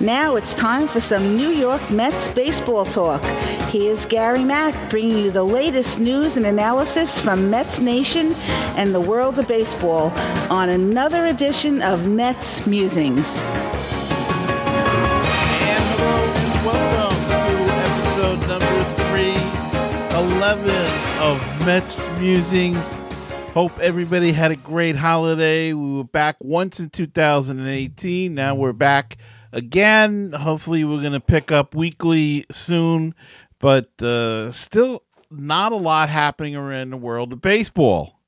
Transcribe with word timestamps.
Now 0.00 0.36
it's 0.36 0.54
time 0.54 0.88
for 0.88 0.98
some 0.98 1.36
New 1.36 1.50
York 1.50 1.90
Mets 1.90 2.26
baseball 2.28 2.86
talk. 2.86 3.20
Here's 3.68 4.06
Gary 4.06 4.42
Mack 4.42 4.88
bringing 4.88 5.18
you 5.18 5.30
the 5.30 5.44
latest 5.44 5.98
news 6.00 6.38
and 6.38 6.46
analysis 6.46 7.20
from 7.20 7.50
Mets 7.50 7.80
Nation 7.80 8.32
and 8.78 8.94
the 8.94 9.00
world 9.00 9.38
of 9.38 9.46
baseball 9.46 10.10
on 10.50 10.70
another 10.70 11.26
edition 11.26 11.82
of 11.82 12.08
Mets 12.08 12.66
Musings. 12.66 13.42
And 15.68 15.84
welcome 16.64 17.14
to 17.36 17.70
episode 17.70 18.40
number 18.48 18.84
311 19.12 20.70
of 21.20 21.66
Mets 21.66 22.08
Musings. 22.18 22.98
Hope 23.52 23.78
everybody 23.80 24.32
had 24.32 24.50
a 24.50 24.56
great 24.56 24.96
holiday. 24.96 25.74
We 25.74 25.96
were 25.98 26.04
back 26.04 26.36
once 26.40 26.80
in 26.80 26.88
2018. 26.88 28.34
Now 28.34 28.54
we're 28.54 28.72
back 28.72 29.18
again. 29.52 30.32
Hopefully, 30.32 30.84
we're 30.84 31.00
going 31.00 31.12
to 31.12 31.20
pick 31.20 31.50
up 31.52 31.74
weekly 31.74 32.46
soon, 32.50 33.14
but 33.58 33.90
uh, 34.02 34.50
still 34.52 35.02
not 35.30 35.72
a 35.72 35.76
lot 35.76 36.08
happening 36.08 36.56
around 36.56 36.90
the 36.90 36.96
world 36.96 37.32
of 37.32 37.40
baseball. 37.40 38.20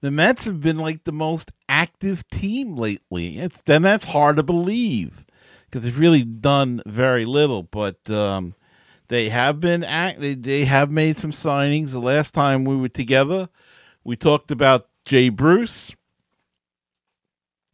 The 0.00 0.10
Mets 0.10 0.46
have 0.46 0.60
been 0.60 0.78
like 0.78 1.04
the 1.04 1.12
most 1.12 1.52
active 1.68 2.28
team 2.28 2.76
lately. 2.76 3.38
It's 3.38 3.62
then 3.62 3.82
that's 3.82 4.06
hard 4.06 4.36
to 4.36 4.42
believe 4.42 5.24
because 5.64 5.84
they've 5.84 5.98
really 5.98 6.24
done 6.24 6.82
very 6.86 7.24
little, 7.24 7.62
but 7.62 8.10
um, 8.10 8.54
they 9.08 9.28
have 9.28 9.60
been 9.60 9.84
act. 9.84 10.20
They, 10.20 10.34
they 10.34 10.64
have 10.64 10.90
made 10.90 11.16
some 11.16 11.30
signings. 11.30 11.92
The 11.92 12.00
last 12.00 12.34
time 12.34 12.64
we 12.64 12.76
were 12.76 12.88
together, 12.88 13.48
we 14.02 14.16
talked 14.16 14.50
about 14.50 14.88
Jay 15.04 15.28
Bruce. 15.28 15.92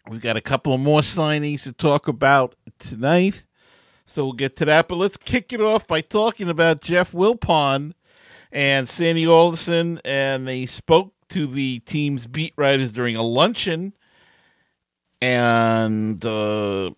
We've 0.09 0.23
got 0.23 0.39
a 0.39 0.41
couple 0.41 0.77
more 0.79 1.01
signings 1.01 1.65
to 1.65 1.73
talk 1.73 2.09
about 2.09 2.55
tonight, 2.79 3.45
so 4.07 4.25
we'll 4.25 4.33
get 4.33 4.57
to 4.57 4.65
that. 4.65 4.89
But 4.89 4.97
let's 4.97 5.19
kick 5.19 5.53
it 5.53 5.61
off 5.61 5.87
by 5.87 6.01
talking 6.01 6.49
about 6.49 6.81
Jeff 6.81 7.13
Wilpon 7.13 7.93
and 8.51 8.89
Sandy 8.89 9.27
Alderson, 9.27 10.01
and 10.07 10.49
they 10.49 10.65
spoke 10.65 11.13
to 11.29 11.47
the 11.47 11.81
team's 11.81 12.27
beat 12.27 12.55
writers 12.57 12.91
during 12.91 13.17
a 13.17 13.23
luncheon, 13.23 13.93
and 15.21 16.25
uh, 16.25 16.91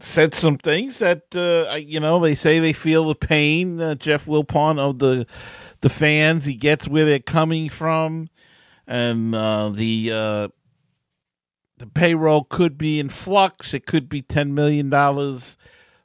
said 0.00 0.34
some 0.34 0.58
things 0.58 0.98
that 0.98 1.22
uh, 1.36 1.76
you 1.76 2.00
know 2.00 2.18
they 2.18 2.34
say 2.34 2.58
they 2.58 2.72
feel 2.72 3.06
the 3.06 3.14
pain. 3.14 3.80
Uh, 3.80 3.94
Jeff 3.94 4.26
Wilpon 4.26 4.80
of 4.80 4.98
the 4.98 5.24
the 5.82 5.88
fans, 5.88 6.46
he 6.46 6.54
gets 6.54 6.88
where 6.88 7.04
they're 7.04 7.20
coming 7.20 7.68
from, 7.68 8.28
and 8.88 9.32
uh, 9.36 9.68
the 9.68 10.10
uh, 10.12 10.48
the 11.78 11.86
payroll 11.86 12.44
could 12.44 12.78
be 12.78 12.98
in 12.98 13.08
flux. 13.08 13.74
It 13.74 13.86
could 13.86 14.08
be 14.08 14.22
ten 14.22 14.54
million 14.54 14.90
dollars 14.90 15.56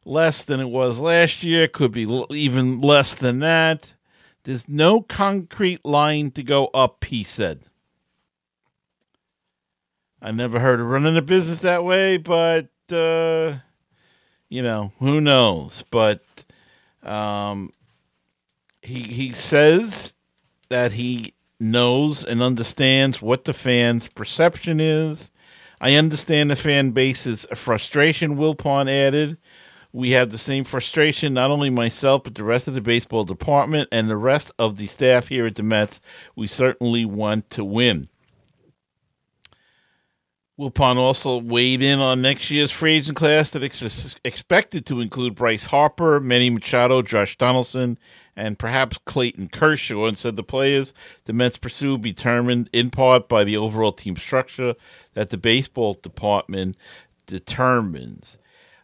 less 0.06 0.44
than 0.44 0.60
it 0.60 0.70
was 0.70 1.00
last 1.00 1.44
year. 1.44 1.64
it 1.64 1.74
Could 1.74 1.92
be 1.92 2.04
l- 2.10 2.28
even 2.32 2.82
less 2.82 3.16
than 3.16 3.40
that. 3.40 3.94
There's 4.44 4.68
no 4.68 5.02
concrete 5.02 5.86
line 5.86 6.32
to 6.32 6.44
go 6.44 6.68
up. 6.74 7.06
He 7.06 7.24
said. 7.24 7.62
I 10.22 10.32
never 10.32 10.60
heard 10.60 10.80
of 10.80 10.88
running 10.88 11.18
a 11.18 11.22
business 11.22 11.62
that 11.62 11.84
way, 11.84 12.18
but 12.18 12.70
uh, 12.92 13.56
you 14.50 14.62
know 14.62 14.92
who 15.00 15.20
knows. 15.20 15.84
But 15.90 16.24
um, 17.02 17.72
he 18.82 19.02
he 19.04 19.34
says 19.34 20.14
that 20.70 20.92
he 20.94 21.34
knows 21.60 22.24
and 22.24 22.42
understands 22.42 23.22
what 23.22 23.46
the 23.46 23.54
fans' 23.54 24.08
perception 24.10 24.80
is. 24.80 25.31
I 25.84 25.96
understand 25.96 26.52
the 26.52 26.56
fan 26.56 26.92
base's 26.92 27.48
frustration. 27.56 28.38
Wilpon 28.38 28.88
added, 28.88 29.38
"We 29.92 30.12
have 30.12 30.30
the 30.30 30.38
same 30.38 30.64
frustration. 30.64 31.34
Not 31.34 31.50
only 31.50 31.72
myself, 31.72 32.24
but 32.24 32.36
the 32.36 32.44
rest 32.44 32.68
of 32.68 32.76
the 32.76 32.82
baseball 32.82 33.26
department 33.26 33.90
and 33.92 34.08
the 34.08 34.16
rest 34.16 34.52
of 34.60 34.78
the 34.78 34.86
staff 34.86 35.30
here 35.30 35.48
at 35.48 35.56
the 35.56 35.64
Mets. 35.64 36.00
We 36.36 36.46
certainly 36.46 37.04
want 37.04 37.50
to 37.50 37.66
win." 37.66 38.10
Wilpon 40.60 40.98
also 40.98 41.40
weighed 41.40 41.82
in 41.82 41.98
on 41.98 42.22
next 42.22 42.52
year's 42.52 42.70
free 42.70 42.94
agent 42.94 43.18
class 43.18 43.50
that 43.50 43.64
is 43.64 44.16
expected 44.24 44.86
to 44.86 45.02
include 45.02 45.34
Bryce 45.34 45.66
Harper, 45.66 46.20
Manny 46.20 46.52
Machado, 46.52 47.02
Josh 47.02 47.36
Donaldson, 47.38 47.98
and 48.36 48.58
perhaps 48.58 48.98
Clayton 49.06 49.50
Kershaw, 49.50 50.06
and 50.06 50.18
said 50.18 50.36
the 50.36 50.44
players 50.44 50.94
the 51.26 51.34
Mets 51.34 51.58
pursue 51.58 51.98
be 51.98 52.14
determined 52.14 52.70
in 52.74 52.90
part 52.90 53.28
by 53.28 53.44
the 53.44 53.58
overall 53.58 53.92
team 53.92 54.16
structure 54.16 54.76
that 55.14 55.30
the 55.30 55.38
baseball 55.38 55.96
department 55.96 56.78
determines. 57.26 58.38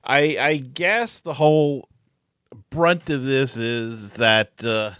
I, 0.03 0.37
I 0.39 0.57
guess 0.57 1.19
the 1.19 1.33
whole 1.33 1.89
brunt 2.69 3.09
of 3.09 3.23
this 3.23 3.57
is 3.57 4.13
that 4.15 4.63
uh, 4.63 4.91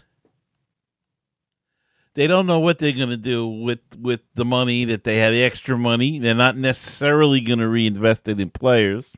they 2.14 2.28
don't 2.28 2.46
know 2.48 2.60
what 2.60 2.80
they're 2.80 2.92
going 2.92 3.10
to 3.10 3.18
do 3.18 3.48
with 3.48 3.80
with 4.00 4.22
the 4.34 4.44
money 4.46 4.86
that 4.86 5.04
they 5.04 5.18
had 5.18 5.34
extra 5.34 5.78
money. 5.78 6.20
They're 6.20 6.34
not 6.34 6.58
necessarily 6.58 7.42
going 7.42 7.60
to 7.60 7.68
reinvest 7.68 8.28
it 8.28 8.40
in 8.40 8.50
players. 8.50 9.16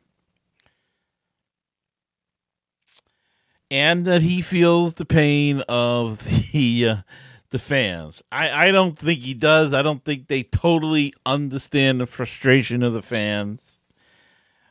And 3.71 4.05
that 4.05 4.21
he 4.21 4.41
feels 4.41 4.95
the 4.95 5.05
pain 5.05 5.61
of 5.69 6.19
the 6.51 6.87
uh, 6.87 6.95
the 7.51 7.59
fans. 7.59 8.21
I, 8.31 8.67
I 8.67 8.71
don't 8.71 8.97
think 8.97 9.21
he 9.21 9.33
does. 9.33 9.73
I 9.73 9.81
don't 9.81 10.03
think 10.03 10.27
they 10.27 10.43
totally 10.43 11.13
understand 11.25 11.99
the 11.99 12.05
frustration 12.05 12.83
of 12.83 12.93
the 12.93 13.01
fans. 13.01 13.61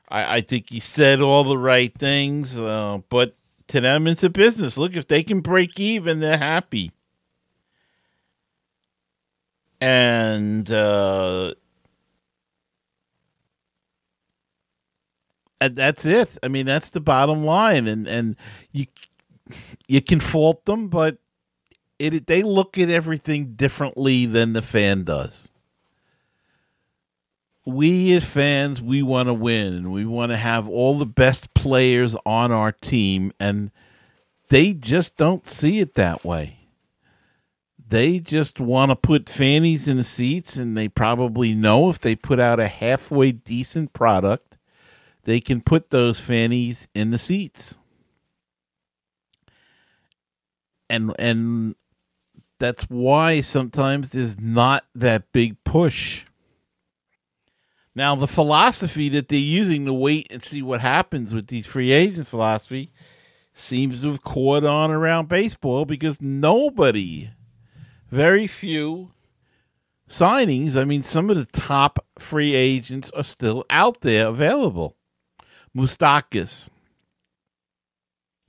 I, 0.09 0.37
I 0.37 0.41
think 0.41 0.71
he 0.71 0.81
said 0.81 1.21
all 1.21 1.45
the 1.45 1.59
right 1.59 1.93
things, 1.97 2.59
uh, 2.59 2.99
but 3.09 3.37
to 3.69 3.81
them 3.81 4.07
it's 4.07 4.23
a 4.23 4.31
business. 4.31 4.79
Look, 4.79 4.97
if 4.97 5.09
they 5.09 5.23
can 5.23 5.41
break 5.41 5.79
even, 5.79 6.21
they're 6.21 6.39
happy 6.39 6.93
and 9.81 10.71
uh, 10.71 11.55
that's 15.61 16.05
it. 16.05 16.39
I 16.43 16.49
mean, 16.49 16.67
that's 16.67 16.91
the 16.91 17.01
bottom 17.01 17.45
line, 17.45 17.87
and 17.87 18.07
and 18.07 18.37
you 18.73 18.87
you 19.87 20.01
can 20.01 20.21
fault 20.21 20.65
them, 20.67 20.89
but 20.89 21.19
it 21.99 22.27
they 22.27 22.43
look 22.43 22.79
at 22.79 22.91
everything 22.91 23.55
differently 23.55 24.27
than 24.27 24.53
the 24.53 24.63
fan 24.63 25.05
does. 25.05 25.51
We 27.67 28.15
as 28.15 28.25
fans, 28.25 28.81
we 28.81 29.03
want 29.03 29.29
to 29.29 29.35
win, 29.35 29.75
and 29.75 29.93
we 29.93 30.07
want 30.07 30.33
to 30.33 30.39
have 30.39 30.69
all 30.69 30.99
the 30.99 31.07
best 31.07 31.53
players 31.55 32.17
on 32.25 32.51
our 32.51 32.73
team, 32.73 33.33
and 33.39 33.71
they 34.49 34.73
just 34.73 35.17
don't 35.17 35.47
see 35.47 35.81
it 35.81 35.95
that 35.97 36.25
way 36.25 36.59
they 37.89 38.19
just 38.19 38.61
want 38.61 38.91
to 38.91 38.97
put 38.97 39.29
fannies 39.29 39.89
in 39.89 39.97
the 39.97 40.05
seats, 40.05 40.57
and 40.57 40.77
they 40.77 40.89
probably 40.89 41.55
know 41.55 41.89
if 41.89 41.99
they 41.99 42.15
put 42.15 42.39
out 42.39 42.61
a 42.61 42.69
halfway 42.69 43.33
decent 43.33 43.93
product, 43.93 44.48
they 45.29 45.41
can 45.41 45.61
put 45.61 45.91
those 45.91 46.19
fannies 46.19 46.89
in 46.95 47.11
the 47.11 47.19
seats. 47.19 47.77
And 50.89 51.15
and 51.19 51.75
that's 52.59 52.85
why 52.85 53.43
sometimes 53.43 54.13
there's 54.13 54.41
not 54.41 54.87
that 54.95 55.31
big 55.33 55.63
push. 55.65 56.25
Now, 57.95 58.17
the 58.17 58.27
philosophy 58.27 59.11
that 59.11 59.29
they're 59.29 59.39
using 59.39 59.85
to 59.85 59.93
wait 59.93 60.29
and 60.31 60.43
see 60.43 60.63
what 60.63 60.81
happens 60.81 61.35
with 61.35 61.49
these 61.49 61.67
free 61.67 61.93
agents 61.93 62.31
philosophy 62.31 62.91
seems 63.53 64.01
to 64.01 64.09
have 64.09 64.23
caught 64.23 64.65
on 64.65 64.91
around 64.91 65.29
baseball 65.29 65.85
because 65.85 66.23
nobody 66.23 67.29
very 68.11 68.47
few 68.47 69.11
signings. 70.09 70.75
I 70.75 70.85
mean, 70.85 71.03
some 71.03 71.29
of 71.29 71.37
the 71.37 71.45
top 71.45 71.99
free 72.19 72.55
agents 72.55 73.11
are 73.11 73.25
still 73.25 73.67
out 73.69 74.01
there 74.01 74.29
available. 74.29 74.95
Moustakas, 75.79 76.69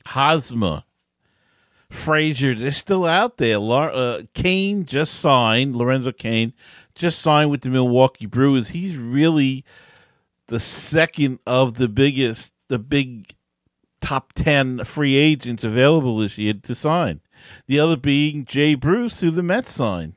Hosmer, 0.07 0.83
Frazier, 1.91 2.55
they're 2.55 2.71
still 2.71 3.05
out 3.05 3.37
there. 3.37 3.59
Uh, 3.59 4.21
Cain 4.33 4.85
just 4.85 5.13
signed, 5.13 5.75
Lorenzo 5.75 6.11
Cain 6.11 6.53
just 6.95 7.19
signed 7.19 7.51
with 7.51 7.61
the 7.61 7.69
Milwaukee 7.69 8.25
Brewers. 8.25 8.69
He's 8.69 8.97
really 8.97 9.63
the 10.47 10.59
second 10.59 11.39
of 11.45 11.75
the 11.75 11.87
biggest, 11.87 12.53
the 12.67 12.79
big 12.79 13.35
top 14.01 14.33
10 14.33 14.83
free 14.85 15.15
agents 15.15 15.63
available 15.63 16.17
this 16.17 16.37
year 16.37 16.55
to 16.63 16.73
sign. 16.73 17.21
The 17.67 17.79
other 17.79 17.95
being 17.95 18.43
Jay 18.45 18.73
Bruce, 18.73 19.19
who 19.19 19.29
the 19.29 19.43
Mets 19.43 19.71
signed. 19.71 20.15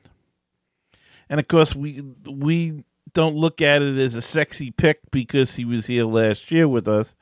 And 1.29 1.39
of 1.39 1.47
course, 1.47 1.75
we 1.75 2.01
we 2.25 2.83
don't 3.13 3.35
look 3.35 3.61
at 3.61 3.81
it 3.81 3.97
as 3.97 4.15
a 4.15 4.21
sexy 4.21 4.71
pick 4.71 4.99
because 5.11 5.55
he 5.55 5.65
was 5.65 5.85
here 5.87 6.05
last 6.05 6.51
year 6.51 6.67
with 6.67 6.87
us. 6.87 7.15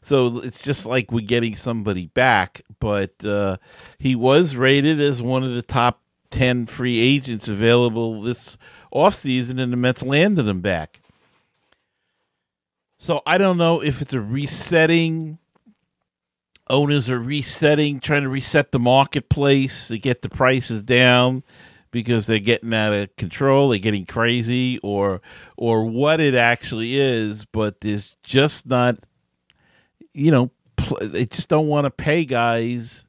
So 0.00 0.40
it's 0.40 0.62
just 0.62 0.86
like 0.86 1.10
we're 1.10 1.26
getting 1.26 1.56
somebody 1.56 2.06
back. 2.06 2.62
But 2.78 3.24
uh, 3.24 3.56
he 3.98 4.14
was 4.14 4.56
rated 4.56 5.00
as 5.00 5.22
one 5.22 5.42
of 5.42 5.54
the 5.54 5.62
top 5.62 6.02
10 6.30 6.66
free 6.66 6.98
agents 6.98 7.48
available 7.48 8.22
this 8.22 8.56
offseason, 8.92 9.60
and 9.60 9.72
the 9.72 9.76
Mets 9.76 10.02
landed 10.02 10.46
him 10.46 10.60
back. 10.60 11.00
So 12.98 13.22
I 13.26 13.38
don't 13.38 13.58
know 13.58 13.82
if 13.82 14.02
it's 14.02 14.12
a 14.12 14.20
resetting. 14.20 15.38
Owners 16.68 17.08
are 17.08 17.20
resetting, 17.20 18.00
trying 18.00 18.22
to 18.22 18.28
reset 18.28 18.72
the 18.72 18.80
marketplace 18.80 19.88
to 19.88 19.98
get 19.98 20.22
the 20.22 20.28
prices 20.28 20.82
down 20.82 21.44
because 21.96 22.26
they're 22.26 22.38
getting 22.38 22.74
out 22.74 22.92
of 22.92 23.14
control, 23.16 23.70
they're 23.70 23.78
getting 23.78 24.06
crazy, 24.06 24.78
or 24.82 25.20
or 25.56 25.84
what 25.84 26.20
it 26.20 26.34
actually 26.34 27.00
is. 27.00 27.44
But 27.44 27.80
there's 27.80 28.16
just 28.22 28.66
not, 28.66 28.98
you 30.12 30.30
know, 30.30 30.50
they 31.00 31.26
just 31.26 31.48
don't 31.48 31.68
want 31.68 31.84
to 31.84 31.90
pay 31.90 32.24
guys 32.24 33.06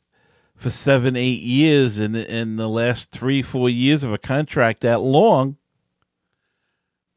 for 0.55 0.69
seven, 0.69 1.15
eight 1.15 1.41
years, 1.41 1.99
and 1.99 2.15
in 2.15 2.55
the 2.55 2.69
last 2.69 3.11
three, 3.11 3.41
four 3.41 3.69
years 3.69 4.03
of 4.03 4.11
a 4.11 4.17
contract 4.17 4.81
that 4.81 5.01
long 5.01 5.57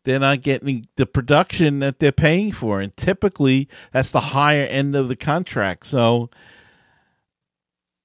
they're 0.05 0.19
not 0.19 0.41
getting 0.41 0.89
the 0.97 1.07
production 1.07 1.81
that 1.81 1.99
they're 1.99 2.13
paying 2.13 2.53
for. 2.53 2.81
And 2.81 2.97
typically, 2.97 3.69
that's 3.93 4.13
the 4.13 4.21
higher 4.21 4.65
end 4.65 4.97
of 4.97 5.09
the 5.09 5.17
contract. 5.17 5.87
So 5.87 6.31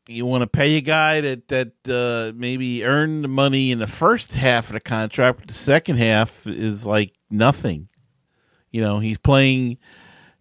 you 0.07 0.25
want 0.25 0.42
to 0.42 0.48
pay 0.48 0.75
a 0.78 0.81
guy 0.81 1.22
that 1.22 1.48
that 1.48 1.72
uh, 1.88 2.31
maybe 2.36 2.86
earned 2.86 3.24
the 3.24 3.28
money 3.28 3.72
in 3.72 3.80
the 3.80 3.88
first 3.88 4.34
half 4.34 4.68
of 4.68 4.74
the 4.74 4.80
contract, 4.80 5.40
but 5.40 5.48
the 5.48 5.54
second 5.54 5.98
half 5.98 6.46
is 6.46 6.86
like 6.86 7.13
nothing. 7.30 7.90
You 8.72 8.81
know, 8.81 9.00
he's 9.00 9.18
playing. 9.18 9.78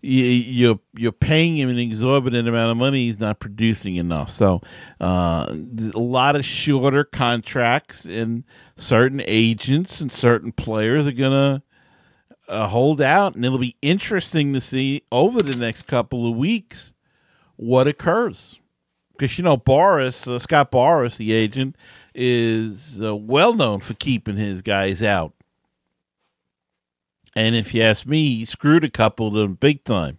You, 0.06 0.72
are 0.72 0.78
you're 0.92 1.12
paying 1.12 1.56
him 1.56 1.70
an 1.70 1.78
exorbitant 1.78 2.46
amount 2.46 2.72
of 2.72 2.76
money. 2.76 3.06
He's 3.06 3.18
not 3.18 3.40
producing 3.40 3.96
enough. 3.96 4.28
So, 4.28 4.60
uh, 5.00 5.46
a 5.94 5.98
lot 5.98 6.36
of 6.36 6.44
shorter 6.44 7.04
contracts, 7.04 8.04
and 8.04 8.44
certain 8.76 9.22
agents 9.24 10.02
and 10.02 10.12
certain 10.12 10.52
players 10.52 11.06
are 11.06 11.12
gonna 11.12 11.62
uh, 12.48 12.68
hold 12.68 13.00
out, 13.00 13.34
and 13.34 13.46
it'll 13.46 13.56
be 13.56 13.76
interesting 13.80 14.52
to 14.52 14.60
see 14.60 15.04
over 15.10 15.40
the 15.40 15.58
next 15.58 15.86
couple 15.86 16.30
of 16.30 16.36
weeks 16.36 16.92
what 17.56 17.88
occurs 17.88 18.58
because 19.16 19.38
you 19.38 19.44
know 19.44 19.56
Boras 19.56 20.26
uh, 20.28 20.38
Scott 20.38 20.70
Boras, 20.70 21.16
the 21.16 21.32
agent, 21.32 21.76
is 22.14 23.00
uh, 23.02 23.14
well 23.16 23.54
known 23.54 23.80
for 23.80 23.94
keeping 23.94 24.36
his 24.36 24.62
guys 24.62 25.02
out. 25.02 25.32
And 27.36 27.56
if 27.56 27.74
you 27.74 27.82
ask 27.82 28.06
me, 28.06 28.36
he 28.36 28.44
screwed 28.44 28.84
a 28.84 28.90
couple 28.90 29.28
of 29.28 29.34
them 29.34 29.54
big 29.54 29.82
time. 29.84 30.18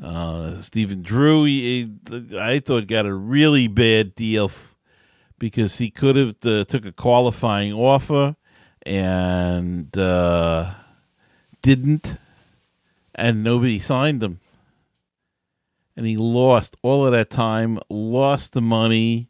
Uh, 0.00 0.56
Stephen 0.56 1.02
Drew, 1.02 1.44
he, 1.44 1.90
I 2.38 2.60
thought 2.60 2.86
got 2.86 3.06
a 3.06 3.14
really 3.14 3.66
bad 3.66 4.14
deal 4.14 4.44
f- 4.44 4.76
because 5.40 5.78
he 5.78 5.90
could 5.90 6.14
have 6.14 6.36
uh, 6.44 6.64
took 6.64 6.84
a 6.84 6.92
qualifying 6.92 7.72
offer 7.72 8.36
and 8.86 9.96
uh, 9.98 10.74
didn't, 11.62 12.16
and 13.16 13.42
nobody 13.42 13.80
signed 13.80 14.22
him 14.22 14.38
and 15.98 16.06
he 16.06 16.16
lost 16.16 16.76
all 16.82 17.04
of 17.04 17.12
that 17.12 17.28
time, 17.28 17.80
lost 17.90 18.52
the 18.52 18.60
money, 18.60 19.28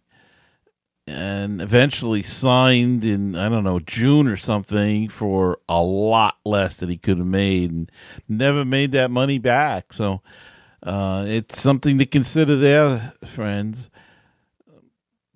and 1.06 1.62
eventually 1.62 2.22
signed 2.22 3.06
in 3.06 3.34
I 3.34 3.48
don't 3.48 3.64
know 3.64 3.80
June 3.80 4.28
or 4.28 4.36
something 4.36 5.08
for 5.08 5.60
a 5.66 5.82
lot 5.82 6.36
less 6.44 6.76
than 6.76 6.90
he 6.90 6.98
could 6.98 7.16
have 7.16 7.26
made, 7.26 7.70
and 7.70 7.90
never 8.28 8.66
made 8.66 8.92
that 8.92 9.10
money 9.10 9.38
back. 9.38 9.94
So 9.94 10.20
uh, 10.82 11.24
it's 11.26 11.58
something 11.58 11.96
to 11.98 12.04
consider 12.04 12.54
there, 12.54 13.14
friends. 13.24 13.88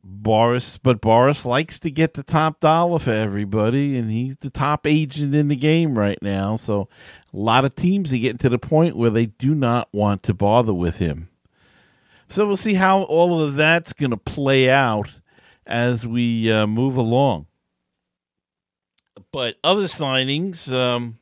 Boras, 0.04 0.81
but 0.82 1.00
Boras 1.00 1.44
likes 1.44 1.78
to 1.81 1.90
get 1.90 2.14
the 2.14 2.25
top 2.25 2.60
dollar 2.60 2.99
for 2.99 3.12
everybody, 3.12 3.96
and 3.96 4.10
he's 4.10 4.37
the 4.38 4.50
top 4.50 4.87
agent 4.87 5.34
in 5.34 5.49
the 5.49 5.56
game 5.56 5.96
right 5.96 6.20
now. 6.20 6.56
So 6.56 6.88
a 7.32 7.37
lot 7.37 7.64
of 7.64 7.76
teams 7.76 8.12
are 8.12 8.19
getting 8.19 8.38
to 8.38 8.49
the 8.49 8.58
point 8.58 8.96
where 8.96 9.10
they 9.10 9.26
do 9.26 9.54
not 9.54 9.88
want 9.93 10.25
to 10.25 10.34
bother 10.34 10.75
with 10.75 10.99
him. 10.99 11.28
So 12.28 12.46
we'll 12.46 12.56
see 12.56 12.75
how 12.75 13.02
all 13.02 13.43
of 13.43 13.54
that's 13.54 13.93
going 13.93 14.10
to 14.10 14.16
play 14.16 14.69
out 14.69 15.10
as 15.66 16.06
we 16.06 16.50
uh, 16.50 16.66
move 16.66 16.96
along. 16.96 17.46
But 19.31 19.56
other 19.62 19.84
signings, 19.84 20.72
um, 20.72 21.19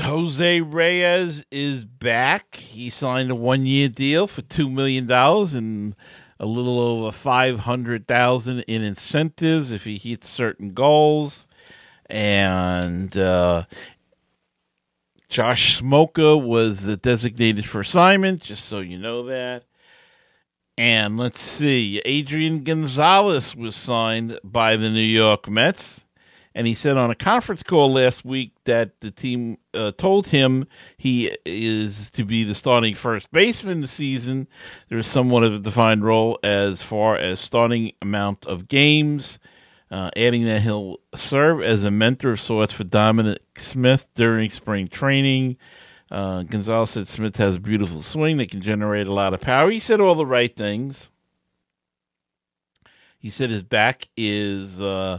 Jose 0.00 0.60
Reyes 0.60 1.44
is 1.52 1.84
back. 1.84 2.56
He 2.56 2.90
signed 2.90 3.30
a 3.30 3.34
one-year 3.34 3.90
deal 3.90 4.26
for 4.26 4.42
two 4.42 4.68
million 4.68 5.06
dollars 5.06 5.54
and 5.54 5.94
a 6.40 6.46
little 6.46 6.80
over 6.80 7.12
five 7.12 7.60
hundred 7.60 8.08
thousand 8.08 8.60
in 8.60 8.82
incentives 8.82 9.70
if 9.70 9.84
he 9.84 9.98
hits 9.98 10.28
certain 10.28 10.72
goals. 10.72 11.46
And 12.06 13.16
uh, 13.16 13.66
Josh 15.28 15.76
Smoker 15.76 16.36
was 16.36 16.96
designated 16.96 17.66
for 17.66 17.82
assignment, 17.82 18.42
just 18.42 18.64
so 18.64 18.80
you 18.80 18.98
know 18.98 19.22
that. 19.26 19.64
And 20.76 21.18
let's 21.18 21.40
see, 21.40 22.00
Adrian 22.06 22.64
Gonzalez 22.64 23.54
was 23.54 23.76
signed 23.76 24.40
by 24.42 24.76
the 24.76 24.88
New 24.88 25.00
York 25.00 25.46
Mets. 25.48 26.04
And 26.54 26.66
he 26.66 26.74
said 26.74 26.96
on 26.96 27.10
a 27.10 27.14
conference 27.14 27.62
call 27.62 27.92
last 27.92 28.24
week 28.24 28.52
that 28.64 29.00
the 29.00 29.10
team 29.10 29.58
uh, 29.72 29.92
told 29.92 30.28
him 30.28 30.66
he 30.96 31.30
is 31.46 32.10
to 32.10 32.24
be 32.24 32.42
the 32.42 32.54
starting 32.54 32.94
first 32.94 33.30
baseman 33.30 33.82
this 33.82 33.92
season. 33.92 34.48
There 34.88 34.98
is 34.98 35.06
somewhat 35.06 35.44
of 35.44 35.54
a 35.54 35.58
defined 35.58 36.04
role 36.04 36.38
as 36.42 36.82
far 36.82 37.16
as 37.16 37.38
starting 37.38 37.92
amount 38.02 38.46
of 38.46 38.66
games 38.66 39.38
uh, 39.90 40.10
adding 40.16 40.44
that 40.44 40.62
he'll 40.62 41.00
serve 41.16 41.62
as 41.62 41.84
a 41.84 41.90
mentor 41.90 42.30
of 42.30 42.40
sorts 42.40 42.72
for 42.72 42.84
Dominic 42.84 43.42
Smith 43.58 44.08
during 44.14 44.50
spring 44.50 44.88
training. 44.88 45.56
Uh, 46.10 46.42
Gonzalez 46.42 46.90
said 46.90 47.08
Smith 47.08 47.36
has 47.36 47.56
a 47.56 47.60
beautiful 47.60 48.02
swing 48.02 48.36
that 48.38 48.50
can 48.50 48.62
generate 48.62 49.06
a 49.06 49.12
lot 49.12 49.34
of 49.34 49.40
power. 49.40 49.70
He 49.70 49.80
said 49.80 50.00
all 50.00 50.14
the 50.14 50.26
right 50.26 50.54
things. 50.54 51.08
He 53.18 53.30
said 53.30 53.50
his 53.50 53.62
back 53.62 54.08
is 54.16 54.80
uh, 54.80 55.18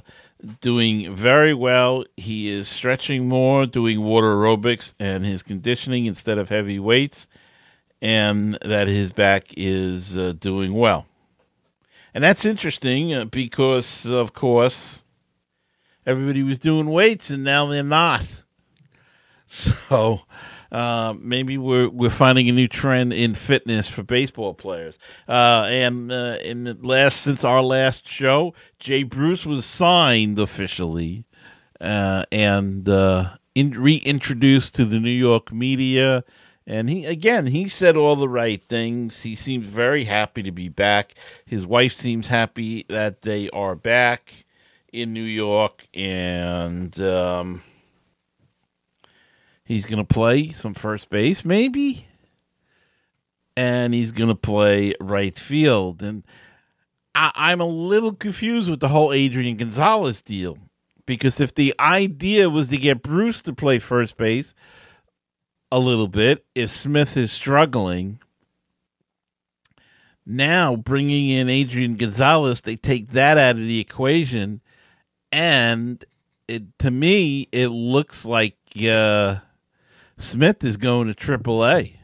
doing 0.59 1.15
very 1.15 1.53
well. 1.53 2.05
He 2.17 2.49
is 2.49 2.67
stretching 2.67 3.27
more, 3.27 3.65
doing 3.65 4.01
water 4.01 4.35
aerobics, 4.35 4.93
and 4.99 5.25
his 5.25 5.43
conditioning 5.43 6.05
instead 6.05 6.37
of 6.37 6.49
heavy 6.49 6.79
weights, 6.79 7.27
and 8.01 8.57
that 8.63 8.87
his 8.87 9.11
back 9.11 9.45
is 9.55 10.17
uh, 10.17 10.33
doing 10.39 10.73
well. 10.73 11.05
And 12.13 12.23
that's 12.23 12.45
interesting 12.45 13.13
uh, 13.13 13.25
because, 13.25 14.05
of 14.05 14.33
course, 14.33 15.01
everybody 16.05 16.43
was 16.43 16.59
doing 16.59 16.89
weights 16.89 17.29
and 17.29 17.43
now 17.43 17.65
they're 17.67 17.83
not. 17.83 18.25
So 19.53 20.21
uh, 20.71 21.13
maybe 21.19 21.57
we're 21.57 21.89
we're 21.89 22.09
finding 22.09 22.47
a 22.49 22.51
new 22.51 22.67
trend 22.67 23.13
in 23.13 23.33
fitness 23.33 23.87
for 23.87 24.03
baseball 24.03 24.53
players. 24.53 24.97
Uh, 25.27 25.65
and 25.69 26.11
uh, 26.11 26.37
in 26.43 26.63
the 26.63 26.77
last 26.81 27.21
since 27.21 27.43
our 27.43 27.61
last 27.61 28.07
show, 28.07 28.53
Jay 28.79 29.03
Bruce 29.03 29.45
was 29.45 29.65
signed 29.65 30.39
officially 30.39 31.25
uh, 31.79 32.23
and 32.31 32.87
uh, 32.87 33.37
in, 33.55 33.71
reintroduced 33.71 34.75
to 34.75 34.85
the 34.85 34.99
New 34.99 35.09
York 35.09 35.51
media 35.51 36.23
and 36.67 36.89
he 36.89 37.05
again, 37.05 37.47
he 37.47 37.67
said 37.67 37.97
all 37.97 38.15
the 38.15 38.29
right 38.29 38.63
things. 38.63 39.21
He 39.21 39.35
seems 39.35 39.67
very 39.67 40.05
happy 40.05 40.43
to 40.43 40.51
be 40.51 40.69
back. 40.69 41.15
His 41.45 41.65
wife 41.65 41.95
seems 41.95 42.27
happy 42.27 42.85
that 42.87 43.23
they 43.23 43.49
are 43.49 43.75
back 43.75 44.45
in 44.93 45.11
New 45.11 45.23
York, 45.23 45.87
and 45.93 46.99
um, 47.01 47.61
he's 49.71 49.85
going 49.85 50.05
to 50.05 50.13
play 50.13 50.49
some 50.49 50.73
first 50.73 51.09
base, 51.09 51.45
maybe, 51.45 52.07
and 53.55 53.93
he's 53.93 54.11
going 54.11 54.29
to 54.29 54.35
play 54.35 54.93
right 54.99 55.37
field. 55.37 56.03
And 56.03 56.23
I, 57.15 57.31
I'm 57.35 57.61
a 57.61 57.65
little 57.65 58.13
confused 58.13 58.69
with 58.69 58.81
the 58.81 58.89
whole 58.89 59.13
Adrian 59.13 59.57
Gonzalez 59.57 60.21
deal 60.21 60.57
because 61.05 61.39
if 61.39 61.55
the 61.55 61.73
idea 61.79 62.49
was 62.49 62.67
to 62.67 62.77
get 62.77 63.01
Bruce 63.01 63.41
to 63.43 63.53
play 63.53 63.79
first 63.79 64.17
base 64.17 64.53
a 65.71 65.79
little 65.79 66.07
bit 66.07 66.45
if 66.53 66.69
Smith 66.69 67.15
is 67.15 67.31
struggling. 67.31 68.19
Now, 70.25 70.75
bringing 70.75 71.29
in 71.29 71.49
Adrian 71.49 71.95
Gonzalez, 71.95 72.61
they 72.61 72.75
take 72.75 73.09
that 73.09 73.37
out 73.37 73.55
of 73.55 73.61
the 73.61 73.79
equation, 73.79 74.61
and 75.31 76.03
it 76.47 76.77
to 76.79 76.91
me 76.91 77.47
it 77.51 77.69
looks 77.69 78.23
like 78.23 78.55
uh, 78.87 79.37
Smith 80.21 80.63
is 80.63 80.77
going 80.77 81.11
to 81.11 81.15
AAA. 81.15 81.97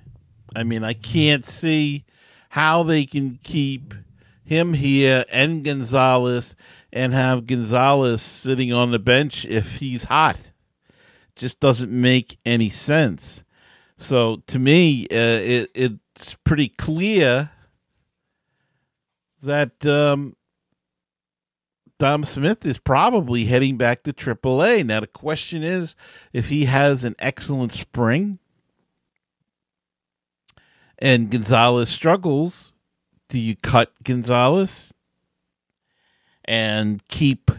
I 0.55 0.63
mean, 0.63 0.83
I 0.83 0.93
can't 0.93 1.45
see 1.45 2.03
how 2.50 2.81
they 2.83 3.05
can 3.05 3.39
keep 3.43 3.93
him 4.43 4.74
here 4.74 5.24
and 5.31 5.63
Gonzalez 5.63 6.55
and 6.91 7.13
have 7.13 7.45
Gonzalez 7.45 8.21
sitting 8.21 8.74
on 8.74 8.91
the 8.91 9.00
bench 9.00 9.45
if 9.45 9.77
he's 9.77 10.05
hot. 10.05 10.51
Just 11.36 11.59
doesn't 11.59 11.91
make 11.91 12.39
any 12.45 12.69
sense. 12.69 13.43
So 14.00 14.41
to 14.47 14.57
me, 14.57 15.05
uh, 15.12 15.15
it, 15.15 15.71
it's 15.75 16.33
pretty 16.43 16.69
clear 16.69 17.51
that 19.43 19.86
um, 19.86 20.36
Dom 22.00 22.24
Smith 22.24 22.66
is 22.66 22.77
probably 22.77 23.46
heading 23.46 23.75
back 23.77 24.04
to 24.04 24.13
AAA. 24.13 24.86
Now, 24.86 25.00
the 25.00 25.08
question 25.08 25.63
is 25.63 25.96
if 26.32 26.50
he 26.50 26.66
has 26.66 27.04
an 27.04 27.16
excellent 27.18 27.74
spring 27.74 28.38
and 31.00 31.32
Gonzalez 31.32 31.89
struggles, 31.89 32.74
do 33.30 33.39
you 33.39 33.56
cut 33.56 33.92
Gonzalez 34.04 34.94
and 36.46 37.06
keep 37.08 37.50